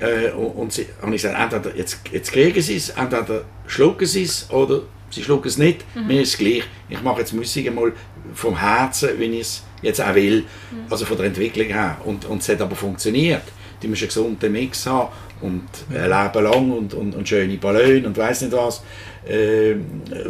[0.00, 4.06] Äh, und, und sie, habe ich gesagt, entweder jetzt, jetzt kriegen sie es, entweder schlucken
[4.06, 5.84] sie es oder sie schlucken es nicht.
[5.94, 6.06] Mhm.
[6.06, 6.62] Mir ist es gleich.
[6.88, 7.92] Ich mache jetzt Musik einmal
[8.34, 10.40] vom Herzen, wenn ich es jetzt auch will,
[10.70, 10.76] Mhm.
[10.90, 11.96] also von der Entwicklung her.
[12.04, 13.42] Und, und es hat aber funktioniert.
[13.82, 15.08] Die müssen einen gesunden Mix haben
[15.40, 18.82] und ein Leben lang und, und, und schöne Ballone und weiß nicht was,
[19.26, 19.74] äh,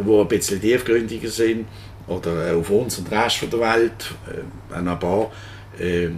[0.03, 1.65] wo ein bisschen tiefgründiger sind
[2.07, 4.13] oder auf uns und den Rest von der Welt,
[4.71, 5.31] äh, ein paar.
[5.77, 6.09] Äh,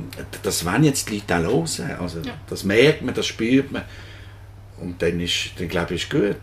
[0.43, 1.95] das wollen jetzt die Leute auch hören.
[1.99, 3.83] Also, Das merkt man, das spürt man.
[4.79, 6.35] Und dann, ist, dann glaube ich, ist gut.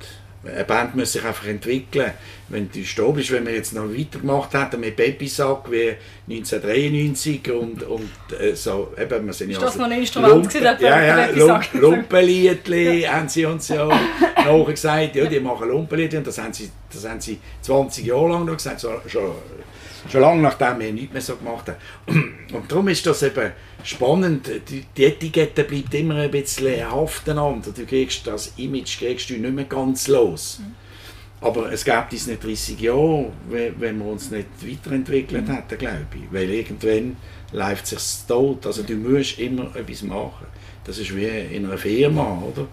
[0.43, 2.13] Eine Band muss sich einfach entwickeln.
[2.49, 5.97] Wenn du stehen bist, wenn wir jetzt noch weitergemacht hätten mit Babysack wie
[6.29, 8.11] 1993 und, und
[8.41, 11.27] äh, so, eben, wir sind Ist ja das noch ein Instrument gewesen, ja, ja?
[11.33, 13.87] Lump, Lumpenliedli haben sie uns ja
[14.37, 18.31] nachher gesagt, ja, die machen Lumpenliedli und das haben sie, das haben sie 20 Jahre
[18.31, 19.33] lang noch gesagt, so, schon,
[20.09, 22.35] schon lange nachdem wir nichts mehr so gemacht haben.
[22.53, 27.63] Und darum ist das eben spannend, die, die Etikette bleibt immer ein bisschen haften an.
[27.63, 30.61] Du kriegst das Image kriegst du nicht mehr ganz los.
[31.43, 36.07] Aber es gab es nicht 30 Jahre, wenn wenn wir uns nicht weiterentwickelt hätten, glaube
[36.15, 36.33] ich.
[36.33, 37.17] Weil irgendwann
[37.53, 38.67] läuft es sich tot.
[38.67, 40.47] Also du musst immer etwas machen.
[40.85, 42.69] Das ist wie in einer Firma, oder?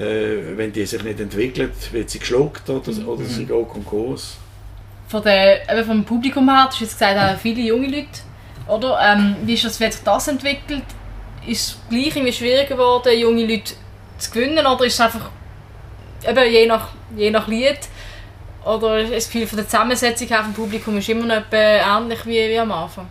[0.00, 4.36] Äh, wenn die sich nicht entwickelt, wird sie geschluckt oder, oder sie geht Konkurs.
[5.10, 8.20] Von der, eben vom Publikum her, du hast jetzt gesagt, auch viele junge Leute,
[8.68, 8.96] oder?
[9.02, 10.84] Ähm, wie, ist das, wie hat sich das entwickelt?
[11.44, 13.74] Ist es gleich irgendwie schwieriger geworden, junge Leute
[14.18, 15.30] zu gewinnen, oder ist es einfach
[16.24, 17.80] eben je nach, je nach Lied?
[18.64, 22.48] Oder ist das Gefühl von der Zusammensetzung her vom Publikum ist immer noch ähnlich wie,
[22.48, 23.08] wie am Anfang?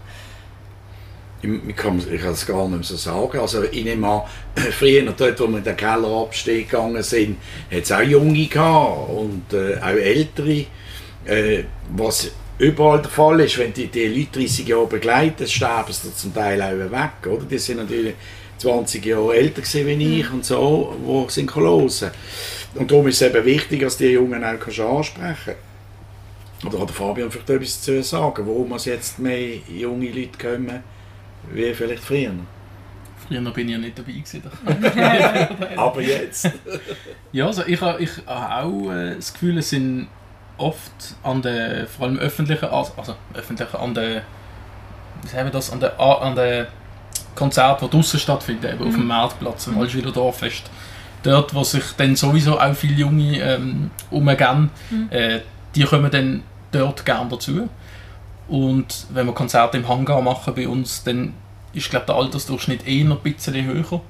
[1.42, 3.40] Ich, kann, es gar nicht mehr so sagen.
[3.40, 4.22] Also ich nehme an,
[4.72, 7.38] früher, dort, wo wir in den Kellerabstieg gegangen sind,
[7.72, 10.66] hat es auch Junge gehabt und äh, auch Ältere.
[11.30, 11.64] Äh,
[11.96, 16.34] was überall der Fall ist, wenn die, die Leute 30 Jahre begleiten, sterben sie zum
[16.34, 17.32] Teil auch weg.
[17.32, 17.46] Oder?
[17.46, 18.16] Die sind natürlich
[18.58, 22.12] 20 Jahre älter gewesen wie ich und so, die sind hören.
[22.76, 26.66] Und darum ist es eben wichtig, dass die Jungen auch kannst ansprechen kannst.
[26.66, 30.84] Oder hat der Fabian vielleicht etwas zu sagen, warum es jetzt mehr junge Leute kommen,
[31.54, 32.34] wie vielleicht früher?
[33.28, 34.44] Früher bin ich ja nicht dabei gewesen.
[35.78, 36.52] Aber jetzt.
[37.32, 40.08] Ja, also ich habe ich ha auch äh, das Gefühl, es sind
[40.60, 44.22] oft an den, vor allem öffentlichen, also öffentlichen, an den,
[45.22, 46.68] wie sagen wir das, an den, an den
[47.36, 50.64] Konzerten, die draußen stattfinden, eben auf dem Marktplatz, am Waldschwiler Dorffest.
[51.24, 54.70] Dort, wo sich dann sowieso auch viele Junge ähm, umgehen,
[55.10, 55.40] äh,
[55.76, 57.70] die kommen dann dort gerne dazu.
[58.48, 61.34] Und wenn wir Konzerte im Hangar machen bei uns, dann
[61.74, 64.02] ist glaube der Altersdurchschnitt eher ein bisschen höher.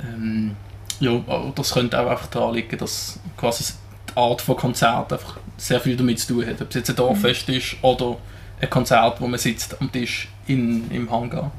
[0.00, 0.54] Ähm,
[1.00, 1.20] ja,
[1.54, 3.72] das könnte auch einfach daran liegen, dass quasi
[4.10, 6.60] die Art von Konzert einfach sehr viel damit zu tun hat.
[6.62, 8.16] Ob es jetzt ein Dorffest ist oder
[8.60, 11.50] ein Konzert, wo man sitzt am Tisch in, im Hangar.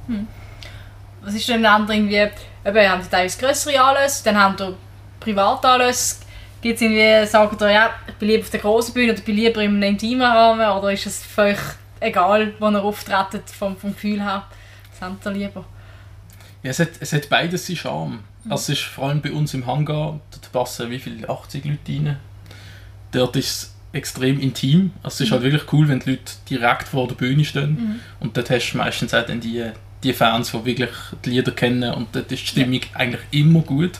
[1.21, 2.31] Was ist denn dann irgendwie, eben,
[2.75, 4.75] ihr habt teilweise grössere Anlässe, dann habt ihr
[5.19, 6.17] Privatanlässe.
[6.61, 9.25] Gibt es irgendwie, sagt ihr, ja, ich bin lieber auf der grossen Bühne oder ich
[9.25, 11.57] bin lieber einem intimen Rahmen oder ist es euch
[11.99, 14.45] egal, wo ihr auftretet vom, vom Gefühl her?
[14.91, 15.65] Was habt ihr lieber?
[16.63, 18.19] Ja, es, hat, es hat beides seinen Charme.
[18.49, 21.79] Also es ist vor allem bei uns im Hangar, dort passen wie viele 80 Leute
[21.89, 22.17] rein.
[23.11, 24.91] Dort ist es extrem intim.
[25.01, 27.99] Also es ist halt wirklich cool, wenn die Leute direkt vor der Bühne stehen.
[28.19, 29.63] Und dort hast du meistens auch dann die,
[30.03, 30.91] die Fans, die wirklich
[31.25, 33.99] die Lieder kennen und dort ist die Stimmung eigentlich immer gut.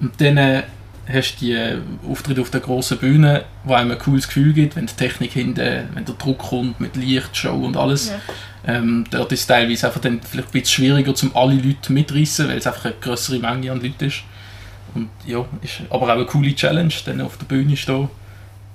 [0.00, 0.62] Und dann äh,
[1.08, 4.76] hast du die äh, Auftritte auf der grossen Bühne, wo einem ein cooles Gefühl gibt,
[4.76, 8.08] wenn die Technik hinten, wenn der Druck kommt mit Licht, Show und alles.
[8.08, 8.20] Ja.
[8.66, 12.48] Ähm, dort ist es teilweise einfach dann vielleicht ein bisschen schwieriger, um alle Leute mitreißen,
[12.48, 14.22] weil es einfach eine größere Menge an Leuten ist.
[14.94, 18.08] Und ja, ist aber auch eine coole Challenge, dann auf der Bühne stehen.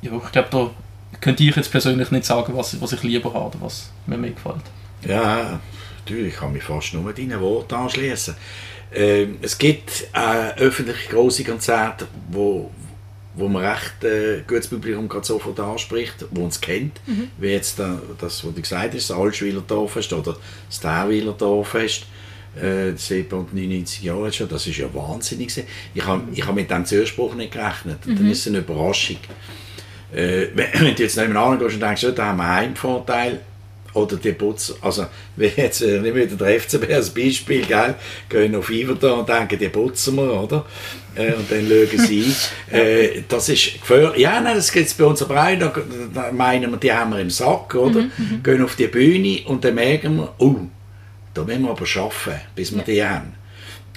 [0.01, 0.71] Ja, ich glaube, da
[1.19, 4.31] könnte ich jetzt persönlich nicht sagen, was, was ich lieber habe oder was mir mehr
[4.31, 4.61] gefällt.
[5.05, 5.59] Ja,
[5.99, 8.35] natürlich, ich kann mich fast nur deinen Worten anschließen.
[8.93, 12.71] Ähm, es gibt äh, öffentliche große Konzerte, wo,
[13.35, 16.99] wo man recht äh, gutes Publikum gerade sofort anspricht, wo uns kennt,
[17.37, 20.37] wie jetzt da, das, was du gesagt hast, das Altschwiler Dorffest oder
[20.67, 22.05] das Derwiler Dorffest.
[22.59, 25.49] Äh, 97 Jahre schon, das ist ja wahnsinnig.
[25.49, 25.67] gewesen.
[25.93, 27.99] Ich habe ich hab mit dem Zuspruch nicht gerechnet.
[28.05, 29.17] Dann ist es eine Überraschung.
[30.13, 33.39] Äh, wenn, du jetzt nebenan gehst und denkst, ja, da haben wir einen Heimvorteil,
[33.93, 37.95] oder die Putzer, also wenn jetzt, äh, nehmen wir wieder der FCB als Beispiel, gell,
[38.27, 40.65] gehen auf Iverdon und denken, die putzen wir, oder?
[41.15, 42.35] Äh, und dann schauen sie ein.
[42.79, 44.19] Äh, das ist gefährlich.
[44.19, 45.59] Ja, nein, das gibt es bei uns aber auch.
[45.59, 45.73] Da,
[46.13, 48.05] da meinen wir, die haben wir im Sack, oder?
[48.43, 50.55] Gehen auf die Bühne und dann merken wir, oh,
[51.33, 53.33] da müssen wir aber arbeiten, bis wir die haben.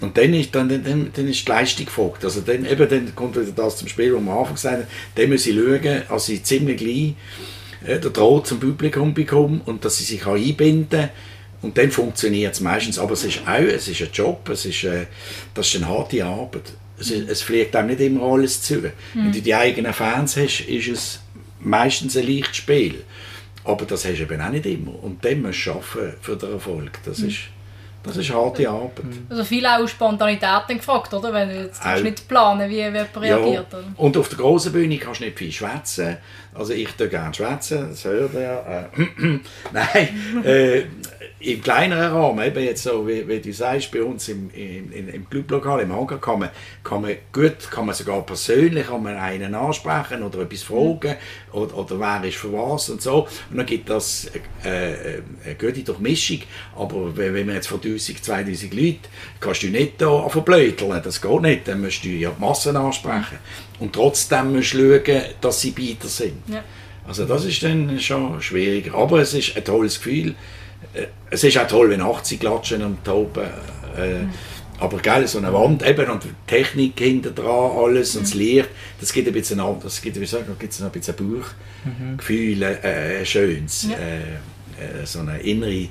[0.03, 2.25] Und dann ist, dann, dann, dann ist die Leistung gefragt.
[2.25, 4.87] Also dann, eben, dann kommt wieder das zum Spiel, was wir am Anfang gesagt haben,
[5.15, 7.15] dann müssen sie schauen, dass sie ziemlich gleich
[7.87, 11.09] äh, den Draht zum Publikum bekommen und dass sie sich auch einbinden
[11.63, 12.99] Und dann funktioniert es meistens.
[12.99, 15.07] Aber es ist auch es ist ein Job, es ist, äh,
[15.55, 16.73] das ist eine harte Arbeit.
[16.99, 18.83] Es, ist, es fliegt einem nicht immer alles zu.
[19.15, 21.21] Wenn du die eigenen Fans hast, ist es
[21.61, 23.05] meistens ein leichtes Spiel.
[23.65, 25.03] Aber das hast du eben auch nicht immer.
[25.03, 26.99] Und dann musst du arbeiten für den Erfolg.
[27.05, 27.39] Das ist,
[28.03, 29.05] das ist harte Arbeit.
[29.29, 31.33] Also viel auch Spontanität gefragt, oder?
[31.33, 33.73] Wenn du jetzt kannst nicht planen, wie jemand reagiert.
[33.73, 33.85] Oder?
[33.97, 36.19] Und auf der grossen Bühne kannst du nicht viel schwätzen.
[36.55, 38.91] Also ich tue gerne schwätzen, das hört ihr.
[38.99, 39.39] Äh,
[39.73, 40.83] Nein, äh,
[41.41, 45.09] im kleineren Rahmen, eben jetzt so, wie, wie du sagst, bei uns im, im, im-
[45.09, 46.51] im Clublokal, im Hangar, kann man,
[46.85, 51.17] kann man gut, kann man sogar persönlich kann man einen ansprechen oder etwas fragen
[51.53, 53.27] oder, oder wer ist für was und so.
[53.51, 54.31] Und dann gibt das
[54.65, 56.43] äh, äh, eine gute Durchmischung.
[56.77, 59.01] Aber wenn wenn man jetzt von 1000, 2000 Leuten,
[59.41, 61.67] kannst du nicht da verblödeln, das geht nicht.
[61.67, 63.39] Dann musst du ja die Massen ansprechen.
[63.81, 66.42] Und trotzdem musst du schauen, dass sie beide sind.
[66.49, 66.63] Ja.
[67.07, 68.95] Also das ist dann schon schwieriger.
[68.95, 70.35] Aber es ist ein tolles Gefühl.
[70.95, 73.45] Äh, Es ist auch toll, wenn 80 klatschen und toben.
[73.97, 74.27] Äh,
[74.79, 78.69] Aber gell, so eine Wand eben und Technik hinter dran, alles und das Licht,
[79.01, 83.27] das gibt ein bisschen an, das gibt, wie sagen, gibt ein bisschen Bauchgefühl, äh, ein
[83.27, 83.97] schönes, Ja.
[83.97, 85.89] äh, äh, so eine innere,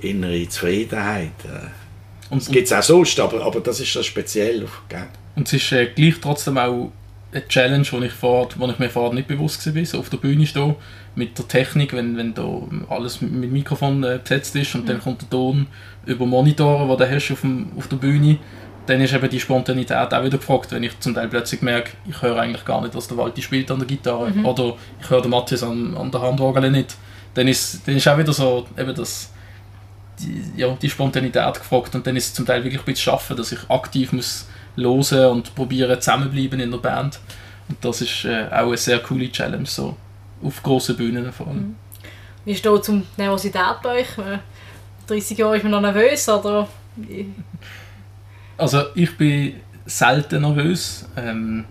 [0.00, 1.32] innere Zufriedenheit.
[1.44, 2.32] Äh.
[2.32, 4.66] Und, Das gibt es auch sonst, aber, aber das ist so speziell.
[4.88, 5.08] Gell?
[5.36, 6.90] Und es ist äh, gleich trotzdem auch
[7.32, 10.18] eine Challenge, wo ich, vor, wo ich mir vorher nicht bewusst war, so auf der
[10.18, 10.74] Bühne stehen,
[11.14, 12.46] mit der Technik, wenn, wenn da
[12.88, 15.66] alles mit, mit Mikrofon äh, besetzt ist und dann kommt der Ton
[16.06, 18.38] über Monitore, die du hast auf, dem, auf der Bühne,
[18.86, 22.20] dann ist eben die Spontanität auch wieder gefragt, wenn ich zum Teil plötzlich merke, ich
[22.20, 25.30] höre eigentlich gar nicht, was der Walti spielt an der Gitarre oder ich höre den
[25.30, 26.96] Matthias an, an der Handorgel nicht,
[27.34, 29.30] dann ist, dann ist auch wieder so eben das
[30.18, 33.36] die, ja, die Spontanität gefragt und dann ist es zum Teil wirklich ein bisschen schaffen,
[33.36, 37.20] dass ich aktiv muss hören und probieren zusammenbleiben in der Band
[37.68, 39.96] und das ist äh, auch eine sehr coole Challenge so
[40.42, 41.76] auf grossen Bühnen vor allem.
[42.44, 44.18] Wie steht es um Nervosität bei euch?
[44.18, 44.38] Äh,
[45.06, 46.68] 30 Jahre ist man noch nervös, oder?
[48.56, 49.54] Also ich bin
[49.86, 51.64] selten nervös, ähm,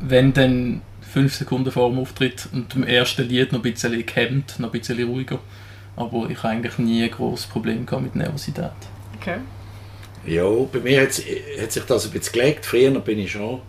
[0.00, 4.58] wenn dann fünf Sekunden vor dem Auftritt und im ersten Lied noch ein bisschen gehemmt,
[4.58, 5.38] noch ein bisschen ruhiger.
[5.94, 8.70] Aber ich habe eigentlich nie ein grosses Problem mit Nervosität.
[9.20, 9.36] Okay.
[10.24, 11.20] Ja, bei mir hat,
[11.60, 12.66] hat sich das ein bisschen gelegt.
[12.66, 13.60] Früher bin ich schon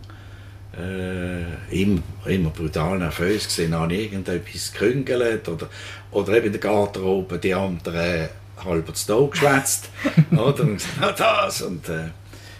[0.77, 3.91] äh, immer, immer brutal nervös gewesen.
[3.91, 5.69] Ich irgendetwas geküngelt oder,
[6.11, 8.29] oder eben in der Garderobe die anderen
[8.63, 9.89] halb zu Tod geschwätzt.
[10.31, 10.63] oder?
[10.63, 12.09] Und gesagt, «Ah, das und äh,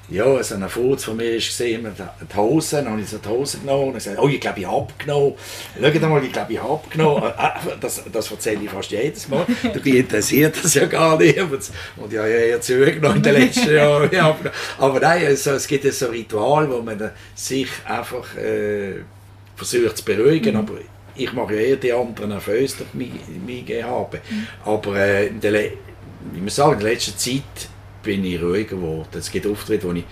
[0.10, 3.30] ja, so ein Furz von mir ist gesehen, die Hose, dann habe ich so die
[3.30, 5.34] Hose genommen und gesagt, oh, ich glaube, ich habe abgenommen.
[5.82, 7.24] Schaut mal, ich glaube, ich habe abgenommen.
[7.38, 9.46] Ah, Das, das erzähle ich fast jedes Mal.
[9.64, 11.40] Dabei interessiert das ja gar nicht.
[11.40, 11.62] Und
[12.12, 14.10] ich habe ja eher zugenommen in den letzten Jahren.
[14.12, 14.52] Ich habe.
[14.78, 18.96] Aber nein, also, es gibt so ein Ritual, wo man sich einfach äh,
[19.56, 20.58] versucht zu beruhigen.
[20.58, 20.74] Aber
[21.16, 23.12] ich mache ja eher die anderen nervös durch mich,
[23.46, 24.20] mich haben.
[24.66, 27.70] Aber äh, in der, wie man sagen, in der letzten Zeit
[28.04, 29.08] bin ich ruhiger geworden.
[29.18, 30.04] Es gibt Auftritte, wo ich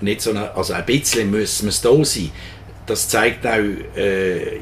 [0.00, 2.30] nicht so eine, also ein bisschen muss man da sein.
[2.86, 4.60] Das zeigt auch, äh,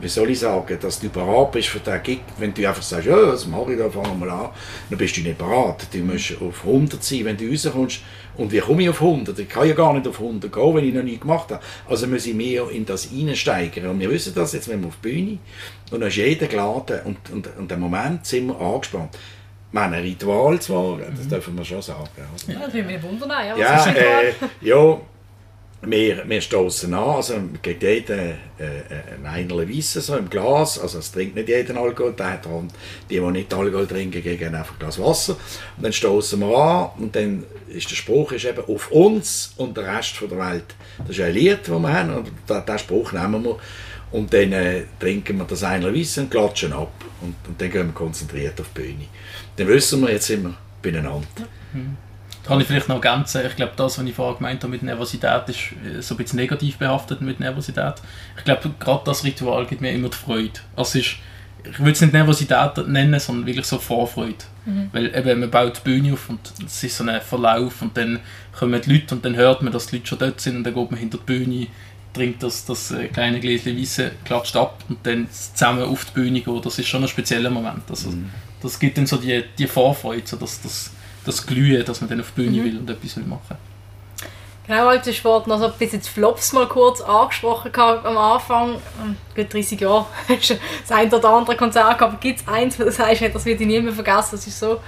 [0.00, 2.20] wie soll ich sagen, dass du bereit bist für den Gig.
[2.38, 4.50] Wenn du einfach sagst, ja, was mache ich da, fangen wir an,
[4.90, 5.86] dann bist du nicht bereit.
[5.92, 8.00] Du musst auf 100 sein, wenn du rauskommst.
[8.36, 9.38] Und wie komme ich auf 100?
[9.38, 11.62] Ich kann ja gar nicht auf 100 gehen, wenn ich noch nie gemacht habe.
[11.88, 13.86] Also muss ich mehr in das reinsteigern.
[13.86, 15.38] Und wir wissen das jetzt, wenn wir auf die Bühne
[15.90, 19.16] und dann ist jeder geladen und, und, und im Moment sind wir angespannt.
[19.78, 22.08] Ein Ritual zwar, das dürfen wir schon sagen.
[22.10, 22.52] oder?
[22.52, 23.30] Ja, das würde mich wundern.
[23.30, 25.00] Ja, Ja, äh, ja
[25.82, 28.82] wir, wir stoßen an, also gibt jeder äh, äh,
[29.18, 32.68] ein Einerle Weisse so im Glas, also es trinkt nicht jeder Alkohol, darum,
[33.08, 35.36] die, die nicht Alkohol trinken, geben einfach ein Glas Wasser
[35.76, 39.76] und dann stoßen wir an und dann ist der Spruch ist eben auf uns und
[39.76, 40.74] den Rest von der Welt.
[40.98, 43.58] Das ist ein Lied, das wir haben und diesen Spruch nehmen wir
[44.12, 47.86] und dann äh, trinken wir das Einerle Weisse und klatschen ab und, und dann gehen
[47.86, 49.04] wir konzentriert auf die Bühne.
[49.56, 51.26] Dann wissen wir, jetzt sind wir beieinander.
[52.42, 54.82] Da kann ich vielleicht noch ergänzen, ich glaube, das, was ich vorher gemeint habe mit
[54.82, 57.94] Nervosität, ist äh, so ein bisschen negativ behaftet mit Nervosität.
[58.36, 60.60] Ich glaube, gerade das Ritual gibt mir immer die Freude.
[60.76, 61.16] Also ist,
[61.64, 64.36] ich würde es nicht Nervosität nennen, sondern wirklich so Vorfreude.
[64.92, 68.20] Weil eben, man baut die Bühne auf und es ist so ein Verlauf und dann
[68.56, 70.74] kommen die Leute und dann hört man, dass die Leute schon dort sind und dann
[70.74, 71.66] geht man hinter die Bühne,
[72.16, 76.40] trinkt das, das äh, kleine Gläschen Weisse, klatscht ab und dann zusammen auf die Bühne
[76.40, 76.60] gehen.
[76.62, 77.82] Das ist schon ein spezieller Moment.
[77.88, 78.12] Also,
[78.60, 80.90] Das gibt dann so die, die Vorfreude, so das, das,
[81.24, 83.56] das Glühen, dass man dann auf die Bühne will und etwas will machen.
[84.66, 88.74] Genau, als Sport noch so ein bisschen die Flops mal kurz angesprochen am Anfang.
[89.00, 92.48] Ähm, Gut 30 Jahre hast du das ein oder andere Konzert gehabt, aber gibt es
[92.48, 94.80] eins, wo du sagst, das werde ich nie mehr vergessen, das ist so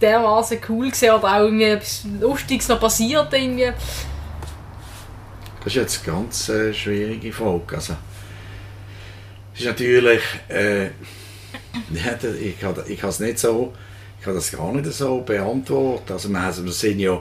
[0.00, 3.72] dermaßen cool gewesen oder auch irgendwie etwas Lustiges noch passiert irgendwie.
[5.66, 7.74] Das ist jetzt eine ganz äh, schwierige Frage.
[7.74, 7.96] Also,
[9.52, 10.86] ist natürlich, äh,
[12.40, 13.72] ich habe ich nicht so,
[14.22, 16.12] kann das gar nicht so beantworten.
[16.12, 17.20] Also wir, also sind ja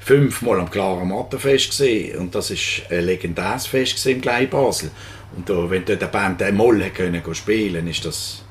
[0.00, 4.90] fünfmal am klaren Mattenfest gesehen und das ist ein legendäres Fest im Glei Basel.
[5.36, 8.42] Und da, wenn dort eine Band einmal können spielen, ist das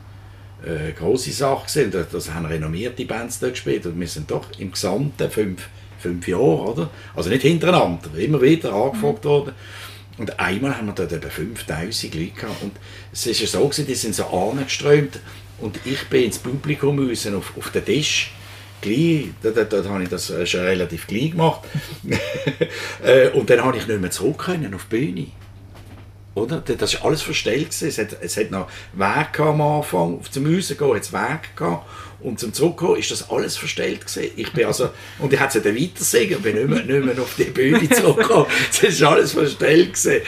[0.65, 2.07] eine große Sache gewesen.
[2.09, 5.67] Das haben renommierte Bands dort gespielt und wir sind doch im Gesamten fünf,
[6.05, 6.89] fünf Jahre, oder?
[7.15, 9.29] Also nicht hintereinander, immer wieder angefragt mhm.
[9.29, 9.53] worden.
[10.17, 12.63] Und einmal haben wir dort eben 5000 Leute gehabt.
[12.63, 12.71] Und
[13.11, 15.19] es ist ja so gewesen, die sind so angeströmt
[15.59, 18.31] und ich bin ins Publikum müssen auf, auf den Tisch.
[18.81, 21.61] Gleich, dort, dort, dort habe ich das schon relativ gleich gemacht.
[23.03, 25.27] Äh, und dann habe ich nicht mehr zurück können auf die Bühne.
[26.33, 26.59] Oder?
[26.59, 27.69] Das war alles verstellt.
[27.69, 30.19] Es hat, es hat noch Weg am Anfang.
[30.29, 31.87] Zum Rausgehen hat es Weg gehabt.
[32.25, 34.31] Und zum Zurückkommen ist das alles verstellt gewesen.
[34.35, 37.43] Ich bin also, und ich hätte dann weitersingen, bin nicht mehr, nicht mehr auf die
[37.43, 38.47] Bühne zurückgekommen.
[38.71, 40.21] Es ist alles verstellt gewesen.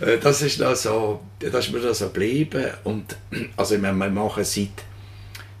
[0.00, 2.72] Äh, das ist noch so, das ist mir so geblieben.
[2.82, 3.16] Und,
[3.56, 4.70] also wir, wir machen seit,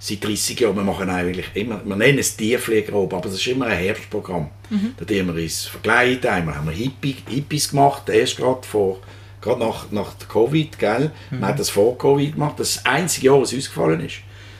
[0.00, 3.66] seit 30 Jahren, wir machen eigentlich immer, wir nennen es Tierpflegerob, aber es ist immer
[3.66, 4.50] ein Herbstprogramm.
[4.70, 4.94] Mhm.
[4.96, 9.00] Da haben wir uns verkleidet, einmal haben wir Hippie, Hippies gemacht, erst gerade vor
[9.40, 11.12] gerade nach, nach Covid, gell?
[11.30, 11.40] Mhm.
[11.40, 12.58] Man hat das vor Covid gemacht.
[12.58, 14.16] Das ist das einzige Jahr, was uns gefallen ist.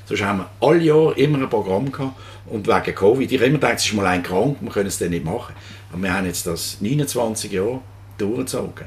[0.06, 2.16] Sonst haben wir alle Jahre immer ein Programm gehabt.
[2.46, 4.98] Und wegen Covid, ich habe immer gedacht, es ist mal ein krank, wir können es
[4.98, 5.54] dann nicht machen.
[5.92, 7.80] Aber wir haben jetzt das 29 Jahre
[8.18, 8.86] durchgezogen.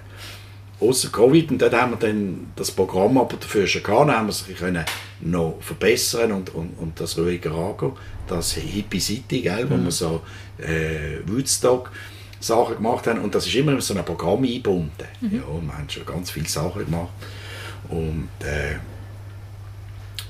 [0.80, 4.32] Außer Covid, und dort haben wir dann das Programm aber dafür schon gehabt, haben wir
[4.32, 4.86] es können
[5.22, 7.94] noch verbessern und, und, und das ruhiger angehen.
[8.28, 9.86] Das Hippie City, gell, wo mhm.
[9.86, 10.22] wir so
[10.60, 11.92] äh, Woodstock
[12.40, 13.22] Sachen gemacht haben.
[13.22, 15.08] Und das ist immer in so ein Programm eingebunden.
[15.22, 15.36] Mhm.
[15.36, 17.10] Ja, wir haben schon ganz viele Sachen gemacht.
[17.90, 18.76] Und äh,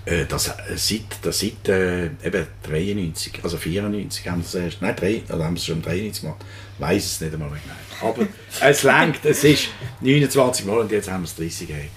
[0.07, 4.95] äh das, seit, das seit äh, eben 93, also 94 haben wir es erst, nein,
[4.95, 6.45] 3, also haben wir es schon 93 gemacht.
[6.75, 8.09] Ich weiß es nicht einmal genau.
[8.09, 8.27] Aber
[8.61, 9.69] es langt, es ist
[10.01, 11.87] 29 Mal und jetzt haben wir es 30 Jahre.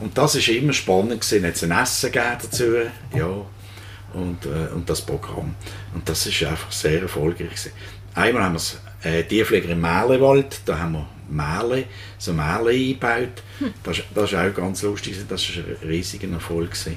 [0.00, 1.44] Und das war immer spannend gewesen.
[1.44, 2.64] Jetzt ein Essen dazu,
[3.16, 3.46] ja,
[4.14, 5.54] und, äh, und das Programm.
[5.94, 7.72] Und das ist einfach sehr erfolgreich gewesen.
[8.14, 11.84] Einmal haben wir es äh, Tierpfleger im Merlewald, da haben wir Merle,
[12.18, 13.42] so Merle eingebaut.
[13.58, 13.74] Hm.
[13.82, 16.70] Das, das ist auch ganz lustig, das war ein riesiger Erfolg.
[16.70, 16.96] Gewesen.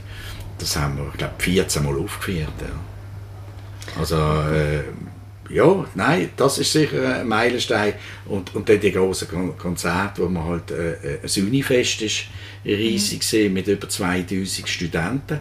[0.60, 2.54] Das haben wir, glaube 14 Mal aufgeführt.
[2.60, 4.00] Ja.
[4.00, 4.84] Also, äh,
[5.50, 7.94] ja, nein, das ist sicher ein Meilenstein.
[8.26, 9.28] Und, und dann die großen
[9.58, 12.26] Konzerte, wo man halt äh, ein Unifest ist,
[12.66, 13.54] riesig mhm.
[13.54, 15.40] mit über 2000 Studenten.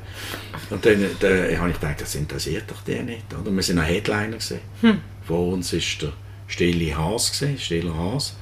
[0.70, 3.34] Und dann, dann habe ich gedacht, das interessiert doch die nicht.
[3.34, 3.50] Oder?
[3.50, 4.36] Wir sind ein Headliner.
[4.36, 4.60] Gewesen.
[4.80, 5.00] Hm.
[5.26, 6.12] Vor uns ist der
[6.46, 8.36] Stille Haas gesehen, Stiller Haas.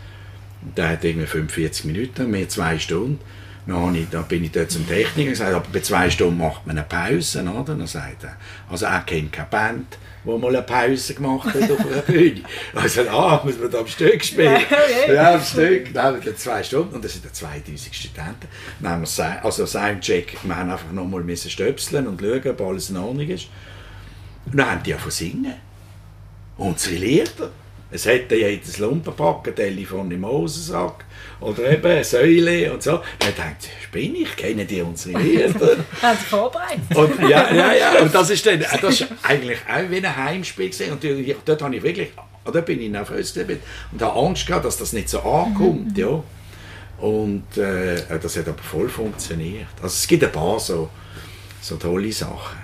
[0.76, 3.20] Der hat irgendwie 45 Minuten, mehr zwei Stunden.
[3.66, 6.66] Dann, ich, dann bin ich dort zum Techniker und gesagt, aber bei zwei Stunden macht
[6.66, 7.74] man eine Pause, oder?
[7.74, 8.36] Dann sagt er,
[8.70, 12.42] also er kennt keine Band, wo mal eine Pause gemacht hat auf einer Bühne.
[12.74, 14.60] Dann sagt ah, muss man da am Stück spielen?
[15.08, 15.94] ja, am Stück.
[15.94, 18.48] Dann haben wir zwei Stunden und das sind 2000 Studenten.
[18.80, 22.98] Dann haben wir, also Soundcheck, wir haben einfach nochmal stöpseln und schauen, ob alles in
[22.98, 23.48] Ordnung ist.
[24.44, 25.54] Und dann haben die ja singen.
[26.58, 27.50] Unsere Lieder.
[27.94, 31.04] Es hätte ja jedes Lumpenpack, Telefon im Hosensack
[31.40, 33.00] oder eben eine Säule und so.
[33.20, 35.76] Dann denkt spinne ich, kenne die unsere Lieder.
[36.02, 36.96] Haben sie vorbereitet.
[36.96, 40.70] Und, ja, ja, ja, und das ist dann, das ist eigentlich auch wie ein Heimspiel
[40.70, 40.90] gewesen.
[40.90, 41.04] Und
[41.44, 42.08] dort habe ich wirklich,
[42.44, 45.96] da bin ich nervös und habe Angst gehabt, dass das nicht so ankommt, mhm.
[45.96, 46.22] ja.
[46.98, 49.68] Und äh, das hat aber voll funktioniert.
[49.76, 50.90] Also es gibt ein paar so,
[51.60, 52.58] so tolle Sachen.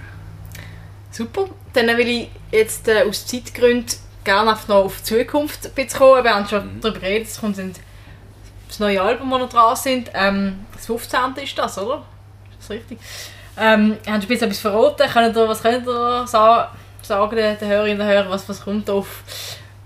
[1.13, 1.49] Super.
[1.73, 6.25] Dann will ich jetzt äh, aus Zeitgründen gerne noch auf die Zukunft ein bisschen kommen.
[6.25, 6.81] Wir haben schon mhm.
[6.81, 10.11] darüber geredet, es kommt das neue Album, das noch dran sind.
[10.15, 11.21] Ähm, das 15.
[11.43, 12.05] ist das, oder?
[12.51, 12.99] Ist das richtig?
[13.57, 15.09] Ähm, haben Sie etwas verraten?
[15.11, 18.89] Können ihr, was könnt ihr sagen, sagen den, den Hörerinnen und Hörern, was, was kommt
[18.89, 19.23] auf,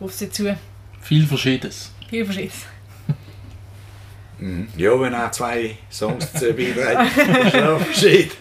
[0.01, 0.57] auf Sie zu?
[1.01, 1.93] Viel Verschiedenes.
[2.09, 2.66] Viel Verschiedenes.
[4.39, 4.68] Mhm.
[4.76, 8.32] Ja, wenn er zwei Songs dazu beiträgt, ist es auch Verschied.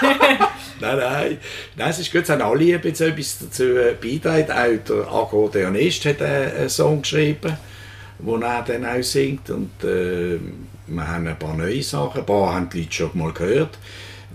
[0.80, 1.38] nein, nein.
[1.76, 3.64] Nein, es ist gut, es haben alle etwas dazu
[4.00, 4.50] beitragen.
[4.50, 7.56] Auch der Akkordeonist hat einen Song geschrieben,
[8.18, 9.50] den er dann auch singt.
[9.50, 10.38] Und äh,
[10.86, 13.78] wir haben ein paar neue Sachen, ein paar haben die Leute schon mal gehört.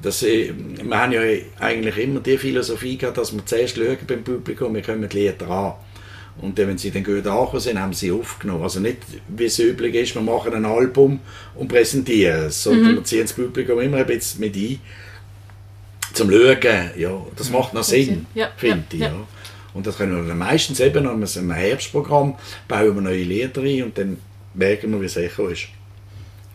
[0.02, 1.22] Das, äh, wir haben ja
[1.60, 5.50] eigentlich immer die Philosophie gehabt, dass wir zuerst schauen beim Publikum, wir kommen die Lieder
[5.50, 5.74] an.
[6.42, 8.64] Und wenn sie dann gut angekommen sind, haben sie aufgenommen.
[8.64, 11.20] Also nicht, wie es üblich ist, wir machen ein Album
[11.56, 12.96] und präsentieren es, sondern mhm.
[12.96, 14.80] wir ziehen das Publikum immer ein bisschen mit ein
[16.14, 19.00] zum Schauen, ja, das macht noch Sinn, ja, finde ich.
[19.00, 19.08] Ja.
[19.08, 19.28] ja.
[19.74, 22.36] Und das können wir dann meistens eben an einem Herbstprogramm
[22.68, 24.20] bauen wir neue Lieder ein und dann
[24.54, 25.68] merken wir, wie es Echo ist.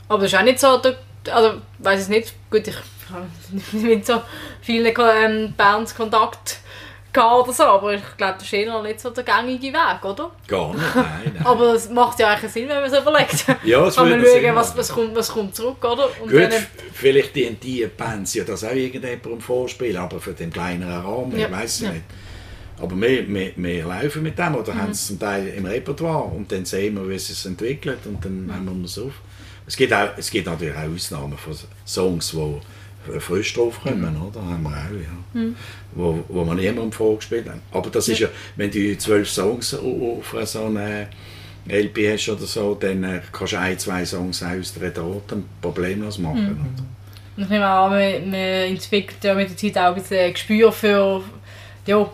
[0.08, 0.88] Aber das ist auch nicht so, also
[1.78, 2.76] ich weiß es nicht, gut, ich
[3.12, 3.26] habe
[3.86, 4.22] mit so
[4.62, 6.60] vielen ähm, Bands Kontakt
[7.12, 10.04] gehabt oder so, aber ich glaube, das ist eher noch nicht so der gängige Weg,
[10.04, 10.30] oder?
[10.46, 11.04] Gar nicht, nein.
[11.34, 11.42] nein.
[11.46, 13.44] Aber es macht ja eigentlich Sinn, wenn man es überlegt.
[13.64, 16.08] Ja, es Kann man schauen, was, was, kommt, was kommt zurück, oder?
[16.22, 20.50] Und Gut, dann- vielleicht die die Bands ja das auch irgendjemandem vorspielen, aber für den
[20.52, 21.90] kleineren Rahmen, Ja, ich weiß es ja.
[21.92, 22.04] nicht.
[22.80, 24.82] Aber wir, wir, wir laufen mit dem oder Mhm.
[24.82, 28.24] haben es zum Teil im Repertoire und dann sehen wir, wie es sich entwickelt und
[28.24, 29.12] dann nehmen wir es auf.
[29.66, 31.54] Es gibt, auch, es gibt natürlich auch Ausnahmen von
[31.86, 32.60] Songs, die
[33.20, 34.22] frisch drauf kommen, Mhm.
[34.26, 34.40] oder?
[34.42, 35.40] Haben wir auch, ja.
[35.92, 37.60] Wo, wo wir niemandem vorgespielt haben.
[37.72, 41.08] Aber das ist ja, wenn du zwölf Songs au- auf so eine
[41.68, 46.18] LP hast oder so, dann äh, kannst du ein, zwei Songs aus der Daten problemlos
[46.18, 46.44] machen.
[46.44, 46.50] Mhm.
[46.50, 46.84] oder?
[47.36, 51.22] Und ich nehme an, man, man entwickelt ja mit der Zeit auch ein Gespür für,
[51.86, 52.06] ja,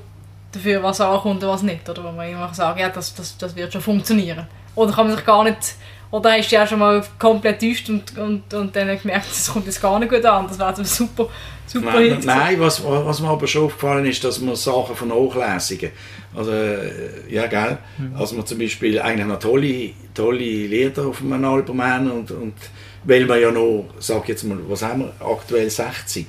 [0.52, 1.88] dafür, was ankommt und was nicht.
[1.88, 4.46] Oder wo man immer sagen ja, das, das, das wird schon funktionieren.
[4.74, 5.76] Oder kann man sich gar nicht,
[6.14, 9.66] oder hast du ja schon mal komplett täuscht und, und, und dann gemerkt, das kommt
[9.66, 10.46] jetzt gar nicht gut an.
[10.46, 11.28] Das wäre ein super,
[11.66, 12.24] super Nein, Hit.
[12.24, 15.90] nein was, was mir aber schon aufgefallen ist, dass man Sachen vernachlässigen.
[16.32, 16.88] Also, äh,
[17.28, 17.78] ja, gell?
[18.16, 22.54] Also, wir zum Beispiel eigentlich noch tolle, tolle Lieder auf einem Album haben und, und
[23.02, 26.26] weil wir ja noch, sag jetzt mal, was haben wir, aktuell 60.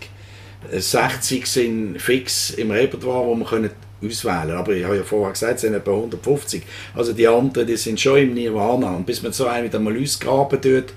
[0.72, 3.70] Äh, 60 sind fix im Repertoire, wo wir können
[4.04, 6.64] auswählen Aber ich habe ja vorher gesagt, es sind etwa 150.
[6.94, 8.96] Also die anderen, die sind schon im Nirvana.
[8.96, 10.94] Und bis man so einen wieder mal ausgraben tut,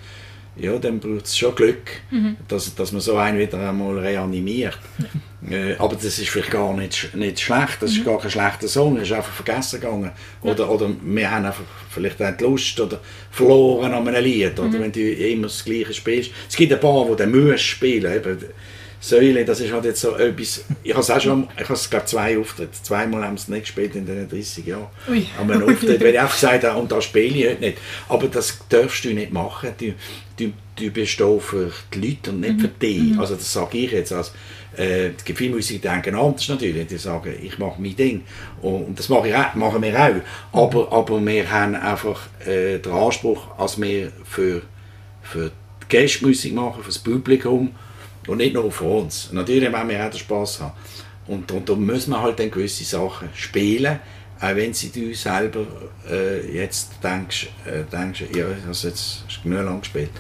[0.60, 2.00] ja, dann braucht es schon Glück,
[2.48, 4.78] dass, dass man so einen wieder einmal reanimiert.
[5.48, 8.96] Äh, aber das ist vielleicht gar nicht, nicht schlecht, das ist gar kein schlechter Song,
[8.96, 10.10] das ist einfach vergessen gegangen.
[10.42, 14.80] Oder, oder wir haben einfach vielleicht auch die Lust oder verloren an einem Lied, oder
[14.80, 16.32] wenn du immer das Gleiche spielst.
[16.48, 18.12] Es gibt ein paar, die den musst spielen.
[18.12, 18.38] Eben,
[19.00, 22.06] Säule, das ist halt jetzt so etwas, ich habe es auch schon, ich habe glaube
[22.06, 24.88] zwei Auftritte, zweimal haben sie es nicht gespielt in den 30 Jahren.
[25.08, 25.24] Ui.
[25.40, 27.78] An einem Auftritt, weil ich einfach gesagt habe, und das spiele ich heute nicht.
[28.08, 29.94] Aber das darfst du nicht machen, du,
[30.36, 33.16] du, du bist da für die Leute und nicht für dich.
[33.18, 34.32] Also das sage ich jetzt als,
[34.76, 38.22] äh, es gibt viele Musiker, die denken anders natürlich, die sagen, ich mache mein Ding.
[38.62, 40.60] Und, und das mache ich auch, machen wir auch.
[40.60, 44.62] Aber, aber wir haben einfach äh, den Anspruch, als wir für,
[45.22, 45.50] für
[45.82, 47.70] die Gäste Musik machen, für das Publikum,
[48.28, 49.30] und nicht nur für uns.
[49.32, 50.72] Natürlich wollen wir auch den Spass haben.
[51.26, 53.98] Und, und da müssen wir halt dann gewisse Sachen spielen,
[54.40, 55.66] auch wenn sie du selber
[56.08, 60.10] äh, jetzt denkst, äh, denkst ja, ich habe jetzt hast genug lang gespielt.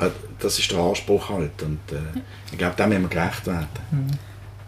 [0.00, 1.60] Äh, Das ist der Anspruch halt.
[1.62, 1.96] Und äh,
[2.52, 3.66] ich glaube, dem müssen wir gerecht werden.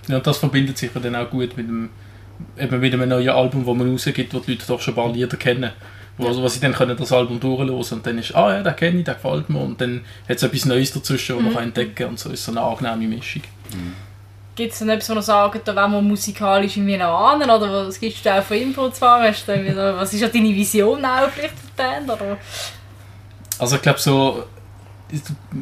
[0.09, 1.91] Ja, und das verbindet sich ja dann auch gut mit dem,
[2.59, 5.13] eben mit einem neuen Album, das man rausgibt, wo die Leute doch schon ein paar
[5.13, 5.71] Lieder kennen.
[6.21, 8.77] Wo, also, was sie dann können das Album durchhören und dann ist, ah ja, den
[8.77, 11.63] kenne ich, der gefällt mir und dann hat es etwas Neues dazwischen, das man kann
[11.65, 13.43] entdecken kann und so ist so eine angenehme Mischung.
[14.57, 17.49] Gibt es denn etwas, wo ihr sagt, da wollen wir musikalisch irgendwie noch ahnen?
[17.49, 18.57] Oder was gibst du auch für?
[18.57, 22.11] Hast du da wieder, was ist ja deine Vision auch vielleicht für die Band?
[22.11, 22.37] Oder?
[23.59, 24.45] Also ich glaube so,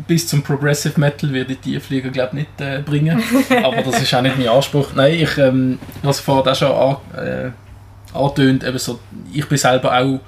[0.06, 3.22] bis zum Progressive Metal werde ich die Flieger glaube nicht äh, bringen,
[3.62, 4.88] aber das ist auch nicht mein Anspruch.
[4.94, 8.98] Nein, ich ähm, habe es vorher auch schon an, äh, angetönt, eben so,
[9.32, 10.20] ich bin selber auch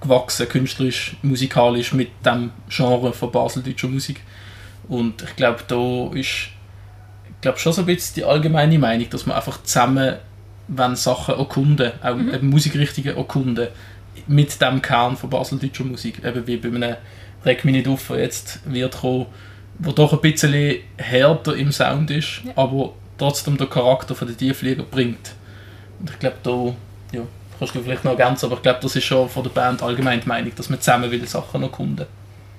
[0.00, 4.20] gewachsen, künstlerisch, musikalisch mit dem Genre von baseldeutscher Musik.
[4.88, 6.50] Und ich glaube, da ist
[7.36, 10.16] ich glaube schon so ein bisschen die allgemeine Meinung, dass man einfach zusammen,
[10.68, 13.68] wenn Sachen erkunden, auch eben Musikrichtungen erkunden,
[14.26, 16.96] mit dem Kern von baseldeutscher Musik, eben wie bei einem
[17.44, 19.26] Reg mich nicht auf, der jetzt wird kommen,
[19.78, 24.82] wo doch ein bisschen härter im Sound ist, aber trotzdem den Charakter von der Tiefflieger
[24.82, 25.34] bringt.
[26.00, 26.74] Und ich glaube, da
[27.16, 27.22] ja,
[27.58, 30.20] kannst du vielleicht noch ergänzen, aber ich glaube, das ist schon von der Band allgemein
[30.20, 32.06] die Meinung, dass man zusammen will Sachen erkunden.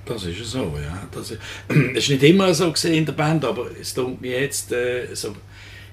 [0.06, 1.04] Das ist so, ja.
[1.12, 4.42] Das ist, das ist nicht immer so gesehen in der Band, aber es tut mir
[4.42, 5.36] jetzt äh, so.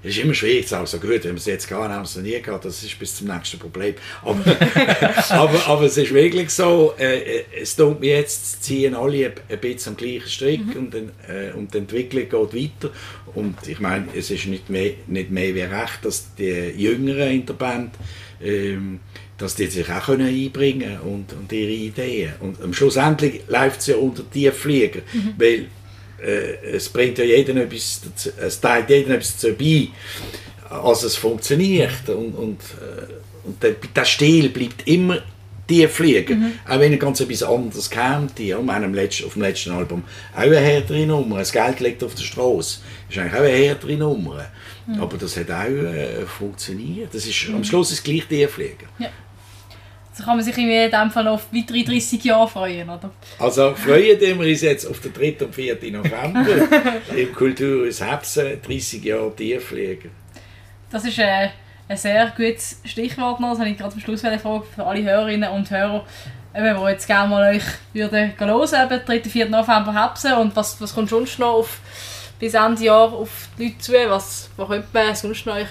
[0.05, 2.03] Es ist immer schwierig zu sagen, so gut, wenn wir es jetzt gar haben, haben
[2.03, 3.95] wir es noch nie gehabt, das ist bis zum nächsten Problem.
[4.23, 4.39] Aber,
[5.31, 9.93] aber, aber es ist wirklich so, äh, es tut mir jetzt, ziehen alle ein, bisschen
[9.93, 12.95] am gleichen Strick und, dann, äh, und die Entwicklung geht weiter.
[13.35, 17.47] Und ich meine, es ist nicht mehr, nicht mehr wie recht, dass die Jüngeren in
[17.47, 17.95] der Band
[18.43, 19.01] ähm,
[19.39, 22.35] dass die sich auch können einbringen und, und ihre Ideen.
[22.41, 25.01] Und am schlussendlich läuft es ja unter Tiefflieger,
[25.37, 25.67] weil
[26.25, 29.89] äh, es bringt ja jedem etwas, dazu, es teilt jedem etwas dazu bei,
[30.71, 32.09] als es funktioniert.
[32.09, 35.23] Und, und, äh, und der, der Stil bleibt immer
[35.67, 36.37] Tiefflieger.
[36.69, 37.91] Auch wenn er ganz etwas anderes.
[37.95, 40.03] Ja, wir haben am letzten, auf dem letzten Album
[40.35, 41.39] auch eine härtere Nummer.
[41.39, 42.81] Das Geld liegt auf der Straße.
[43.09, 44.47] Das ist eigentlich auch eine härtere Nummer.
[45.01, 47.15] Aber das hat auch äh, funktioniert.
[47.15, 48.87] Das ist, Am Schluss ist es gleich Tiefflieger.
[50.15, 53.11] Also kann man sich in dem Fall auf weitere 30 Jahre freuen, oder?
[53.41, 55.45] Also freuen wir uns jetzt auf den 3.
[55.45, 55.77] und 4.
[55.91, 56.47] November
[57.17, 60.11] im Kulturhaus Hebsen, 30 Jahre Tiefflieger.
[60.89, 61.49] Das ist äh,
[61.89, 63.51] ein sehr gutes Stichwort noch.
[63.51, 66.07] Das habe ich gerade am Schluss eine Frage für alle Hörerinnen und Hörer,
[66.55, 69.21] eben, die jetzt gerne mal euch würden hören, eben 3.
[69.29, 69.49] 4.
[69.49, 70.35] November Hebsen.
[70.35, 71.81] Und was, was kommt sonst noch auf,
[72.39, 73.93] bis Ende Jahr auf die Leute zu?
[74.07, 75.67] Was, wo könnte man sonst noch euch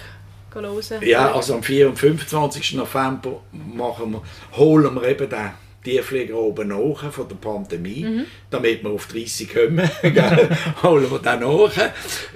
[0.91, 1.03] hören?
[1.03, 1.89] Ja, also am 4.
[1.89, 2.75] und 25.
[2.75, 4.21] November machen wir,
[4.57, 5.51] holen wir eben den
[5.83, 9.89] Tiefflieger oben nach von der Pandemie, damit wir auf 30 kommen.
[10.83, 11.77] holen wir den nach.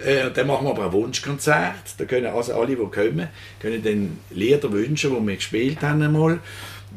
[0.05, 1.95] Äh, und dann machen wir aber ein Wunschkonzert.
[1.97, 6.39] Da können also alle, die kommen, können dann Lieder wünschen, die wir gespielt haben einmal.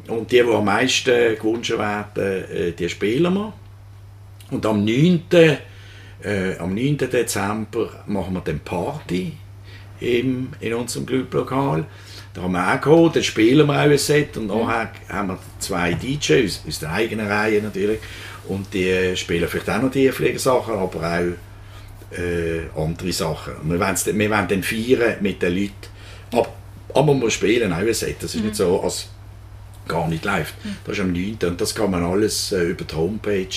[0.07, 3.53] Und die, die am meisten gewünscht werden, äh, die spielen wir.
[4.51, 5.23] Und am 9.
[6.23, 6.97] Äh, am 9.
[6.97, 9.33] Dezember machen wir dann Party
[10.01, 11.85] im, in unserem Clublokal.
[12.33, 15.39] Da haben wir auch geholt, dann spielen wir auch ein Set und nachher haben wir
[15.59, 17.99] zwei DJs aus der eigenen Reihe natürlich
[18.47, 23.53] und die spielen vielleicht auch noch die Fliegersachen, aber auch äh, andere Sachen.
[23.61, 25.73] Und Wir wollen, wir wollen dann feiern mit den Leuten,
[26.31, 26.53] aber,
[26.93, 29.09] aber man muss spielen auch ein Set, das ist nicht so, als
[29.87, 30.53] gar nicht läuft.
[30.85, 31.37] Das ist am 9.
[31.43, 33.47] und das kann man alles äh, über die Homepage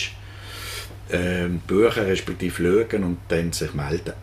[1.12, 4.14] ähm, buchen respektive schauen und dann sich melden.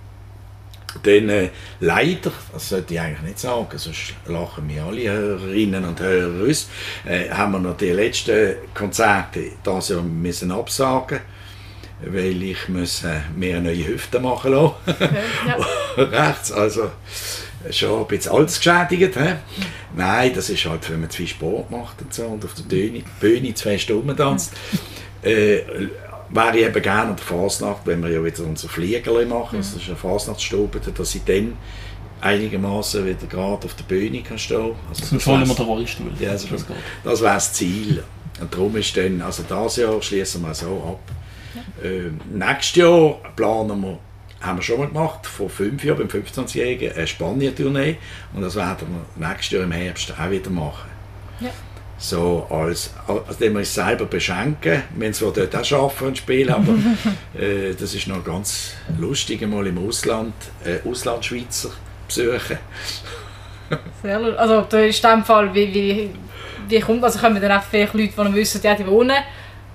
[1.03, 5.99] Dann äh, leider, das sollte ich eigentlich nicht sagen, sonst lachen mir alle Hörerinnen und
[5.99, 6.69] Hörer aus,
[7.05, 11.19] äh, haben wir noch die letzten Konzerte dieses Jahr müssen absagen
[12.03, 14.73] weil ich muss, äh, mir eine neue Hüfte machen lassen.
[15.47, 15.57] Ja.
[16.03, 16.89] Rechts, also
[17.69, 19.15] schon ein bisschen altersgeschädigt.
[19.15, 19.35] He?
[19.95, 22.63] Nein, das ist halt, wenn man zu viel Sport macht und so und auf der
[22.63, 24.53] Bühne, Bühne zwei Stunden tanzt.
[25.23, 25.57] äh,
[26.33, 29.73] wäre ich eben gerne an der Fasnacht, wenn wir ja wieder unser Fliegerli machen, das
[29.73, 31.53] ist eine Fasnachtsstube, dass ich dann
[32.21, 34.73] einigermaßen wieder gerade auf der Bühne kann stehen.
[34.89, 36.11] Also holen wir wär's- den Rollstuhl.
[36.19, 36.65] ja, das, das
[37.03, 38.03] das wäre das Ziel.
[38.39, 41.15] Und darum ist dann, also dieses Jahr schließen wir so ab.
[41.83, 43.99] Ähm, nächstes Jahr planen wir,
[44.39, 47.97] haben wir schon mal gemacht, vor fünf Jahren, beim 15-Jährigen, eine Spanien-Tournee.
[48.33, 50.89] Und das werden wir nächstes Jahr im Herbst auch wieder machen.
[51.39, 51.49] Ja.
[52.03, 54.81] So, als, als dem wir uns selber beschenken.
[54.95, 56.73] Wir zwar dort auch arbeiten und spielen, aber
[57.39, 60.33] äh, das ist noch ganz lustig, mal im Ausland,
[60.65, 61.69] äh, Auslandschweizer
[62.07, 62.57] besuchen.
[64.01, 64.39] Sehr lustig.
[64.39, 66.09] Also da ist in dem Fall, wie, wie,
[66.67, 69.17] wie kommt, also kommen dann auch vielleicht Leute, die wissen, die wohnen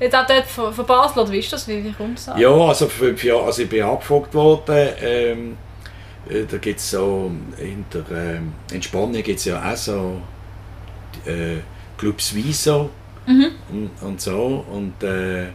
[0.01, 2.37] jetzt auch dort von, von Basel, oder wie ist das, wie, wie kommt das?
[2.37, 5.57] Ja, also vor fünf Jahren, also ich bin angefragt worden, ähm,
[6.29, 10.21] äh, da gibt es so, in, der, ähm, in Spanien gibt es ja auch so
[11.25, 11.59] äh,
[11.99, 12.91] Club Suizo
[13.27, 15.49] und, und so und, äh,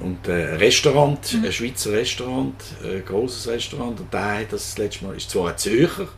[0.00, 5.04] und äh, ein Restaurant, ein Schweizer Restaurant, ein großes Restaurant und der hat das letzte
[5.04, 6.08] Mal, ist zwar ein Zürcher,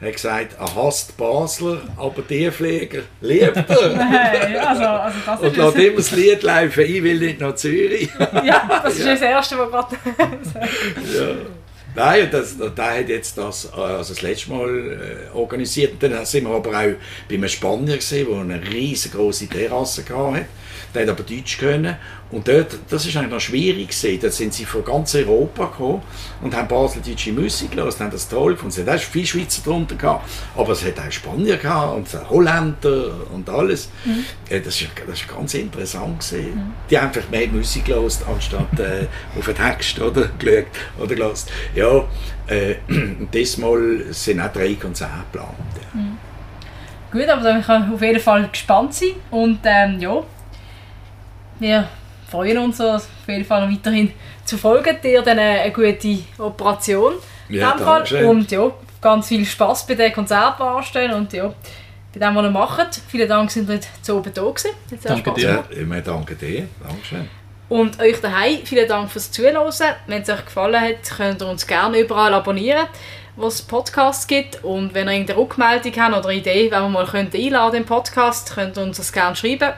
[0.00, 3.64] er hat gesagt, er hasst Basler, aber Tierpfleger liebt er.
[3.96, 8.10] Nein, also, also das Und lass immer das Lied laufen, ich will nicht nach Zürich.
[8.44, 9.96] ja, das ist das Erste, was gerade...
[11.16, 11.34] Ja.
[11.94, 16.02] Nein, das, der hat jetzt das, äh, also das letzte Mal äh, organisiert.
[16.02, 16.96] Und dann sind wir aber auch bei
[17.34, 20.46] einem Spanier gesehen, der eine riesengroße Terrasse hatte.
[20.94, 21.96] Der hat aber Deutsch können.
[22.30, 24.18] Und dort, das ist eigentlich noch schwierig gewesen.
[24.20, 26.02] Dort sind sie von ganz Europa gekommen
[26.40, 28.74] und haben baseldeutsche Musik gehört, haben das toll gefunden.
[28.80, 33.10] Es hat auch viele Schweizer drunter gehabt, aber es hat auch Spanier gehabt und Holländer
[33.32, 33.90] und alles.
[34.48, 36.72] Äh, Das ist, das ist ganz interessant gewesen.
[36.88, 39.06] Die haben einfach mehr Musik gehört, anstatt äh,
[39.38, 40.66] auf den Text oder, geschaut
[40.98, 41.34] oder.
[41.74, 42.04] Ja,
[42.46, 45.54] äh, und diesmal sind auch drei Konzerte geplant.
[45.94, 46.00] Ja.
[47.12, 50.22] Gut, aber dann können wir auf jeden Fall gespannt sein und ähm, ja,
[51.58, 51.88] wir
[52.30, 54.12] freuen uns auf jeden Fall weiterhin
[54.44, 54.96] zu folgen.
[55.02, 57.14] Dir dann eine, gute Operation.
[57.48, 58.24] Ja, Fall.
[58.24, 61.52] Und ja, ganz viel Spaß bei den Konzerten anstellen und ja,
[62.14, 63.00] bei dem, was ihr macht.
[63.08, 64.70] Vielen Dank, sind ihr zu oben da gewesen.
[65.02, 65.64] Danke dir.
[65.70, 66.68] Ja, wir danken dir.
[66.82, 67.28] Dankeschön.
[67.68, 69.56] Und euch daheim vielen Dank fürs Zuhören.
[70.06, 72.86] Wenn es euch gefallen hat, könnt ihr uns gerne überall abonnieren,
[73.36, 74.62] wo es Podcasts gibt.
[74.62, 78.54] Und wenn ihr irgendeine Rückmeldung habt oder Idee, wenn wir mal könnt einladen im Podcast,
[78.54, 79.72] könnt ihr uns das gerne schreiben.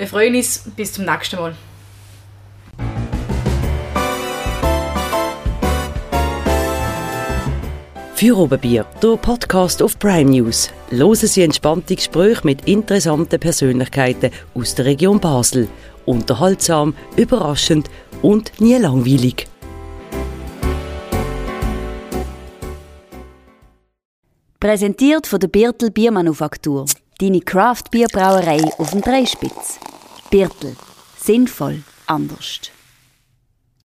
[0.00, 0.64] Wir freuen uns.
[0.76, 1.54] Bis zum nächsten Mal.
[8.14, 10.70] Für Oberbier, der Podcast auf Prime News.
[10.88, 15.68] Hören Sie entspannte Gespräche mit interessanten Persönlichkeiten aus der Region Basel.
[16.06, 17.90] Unterhaltsam, überraschend
[18.22, 19.48] und nie langweilig.
[24.58, 26.86] Präsentiert von der Birtel Biermanufaktur.
[27.20, 29.78] Deine Craft Bierbrauerei auf dem Dreispitz.
[30.30, 30.74] Birtel.
[31.18, 32.70] Sinnvoll anders.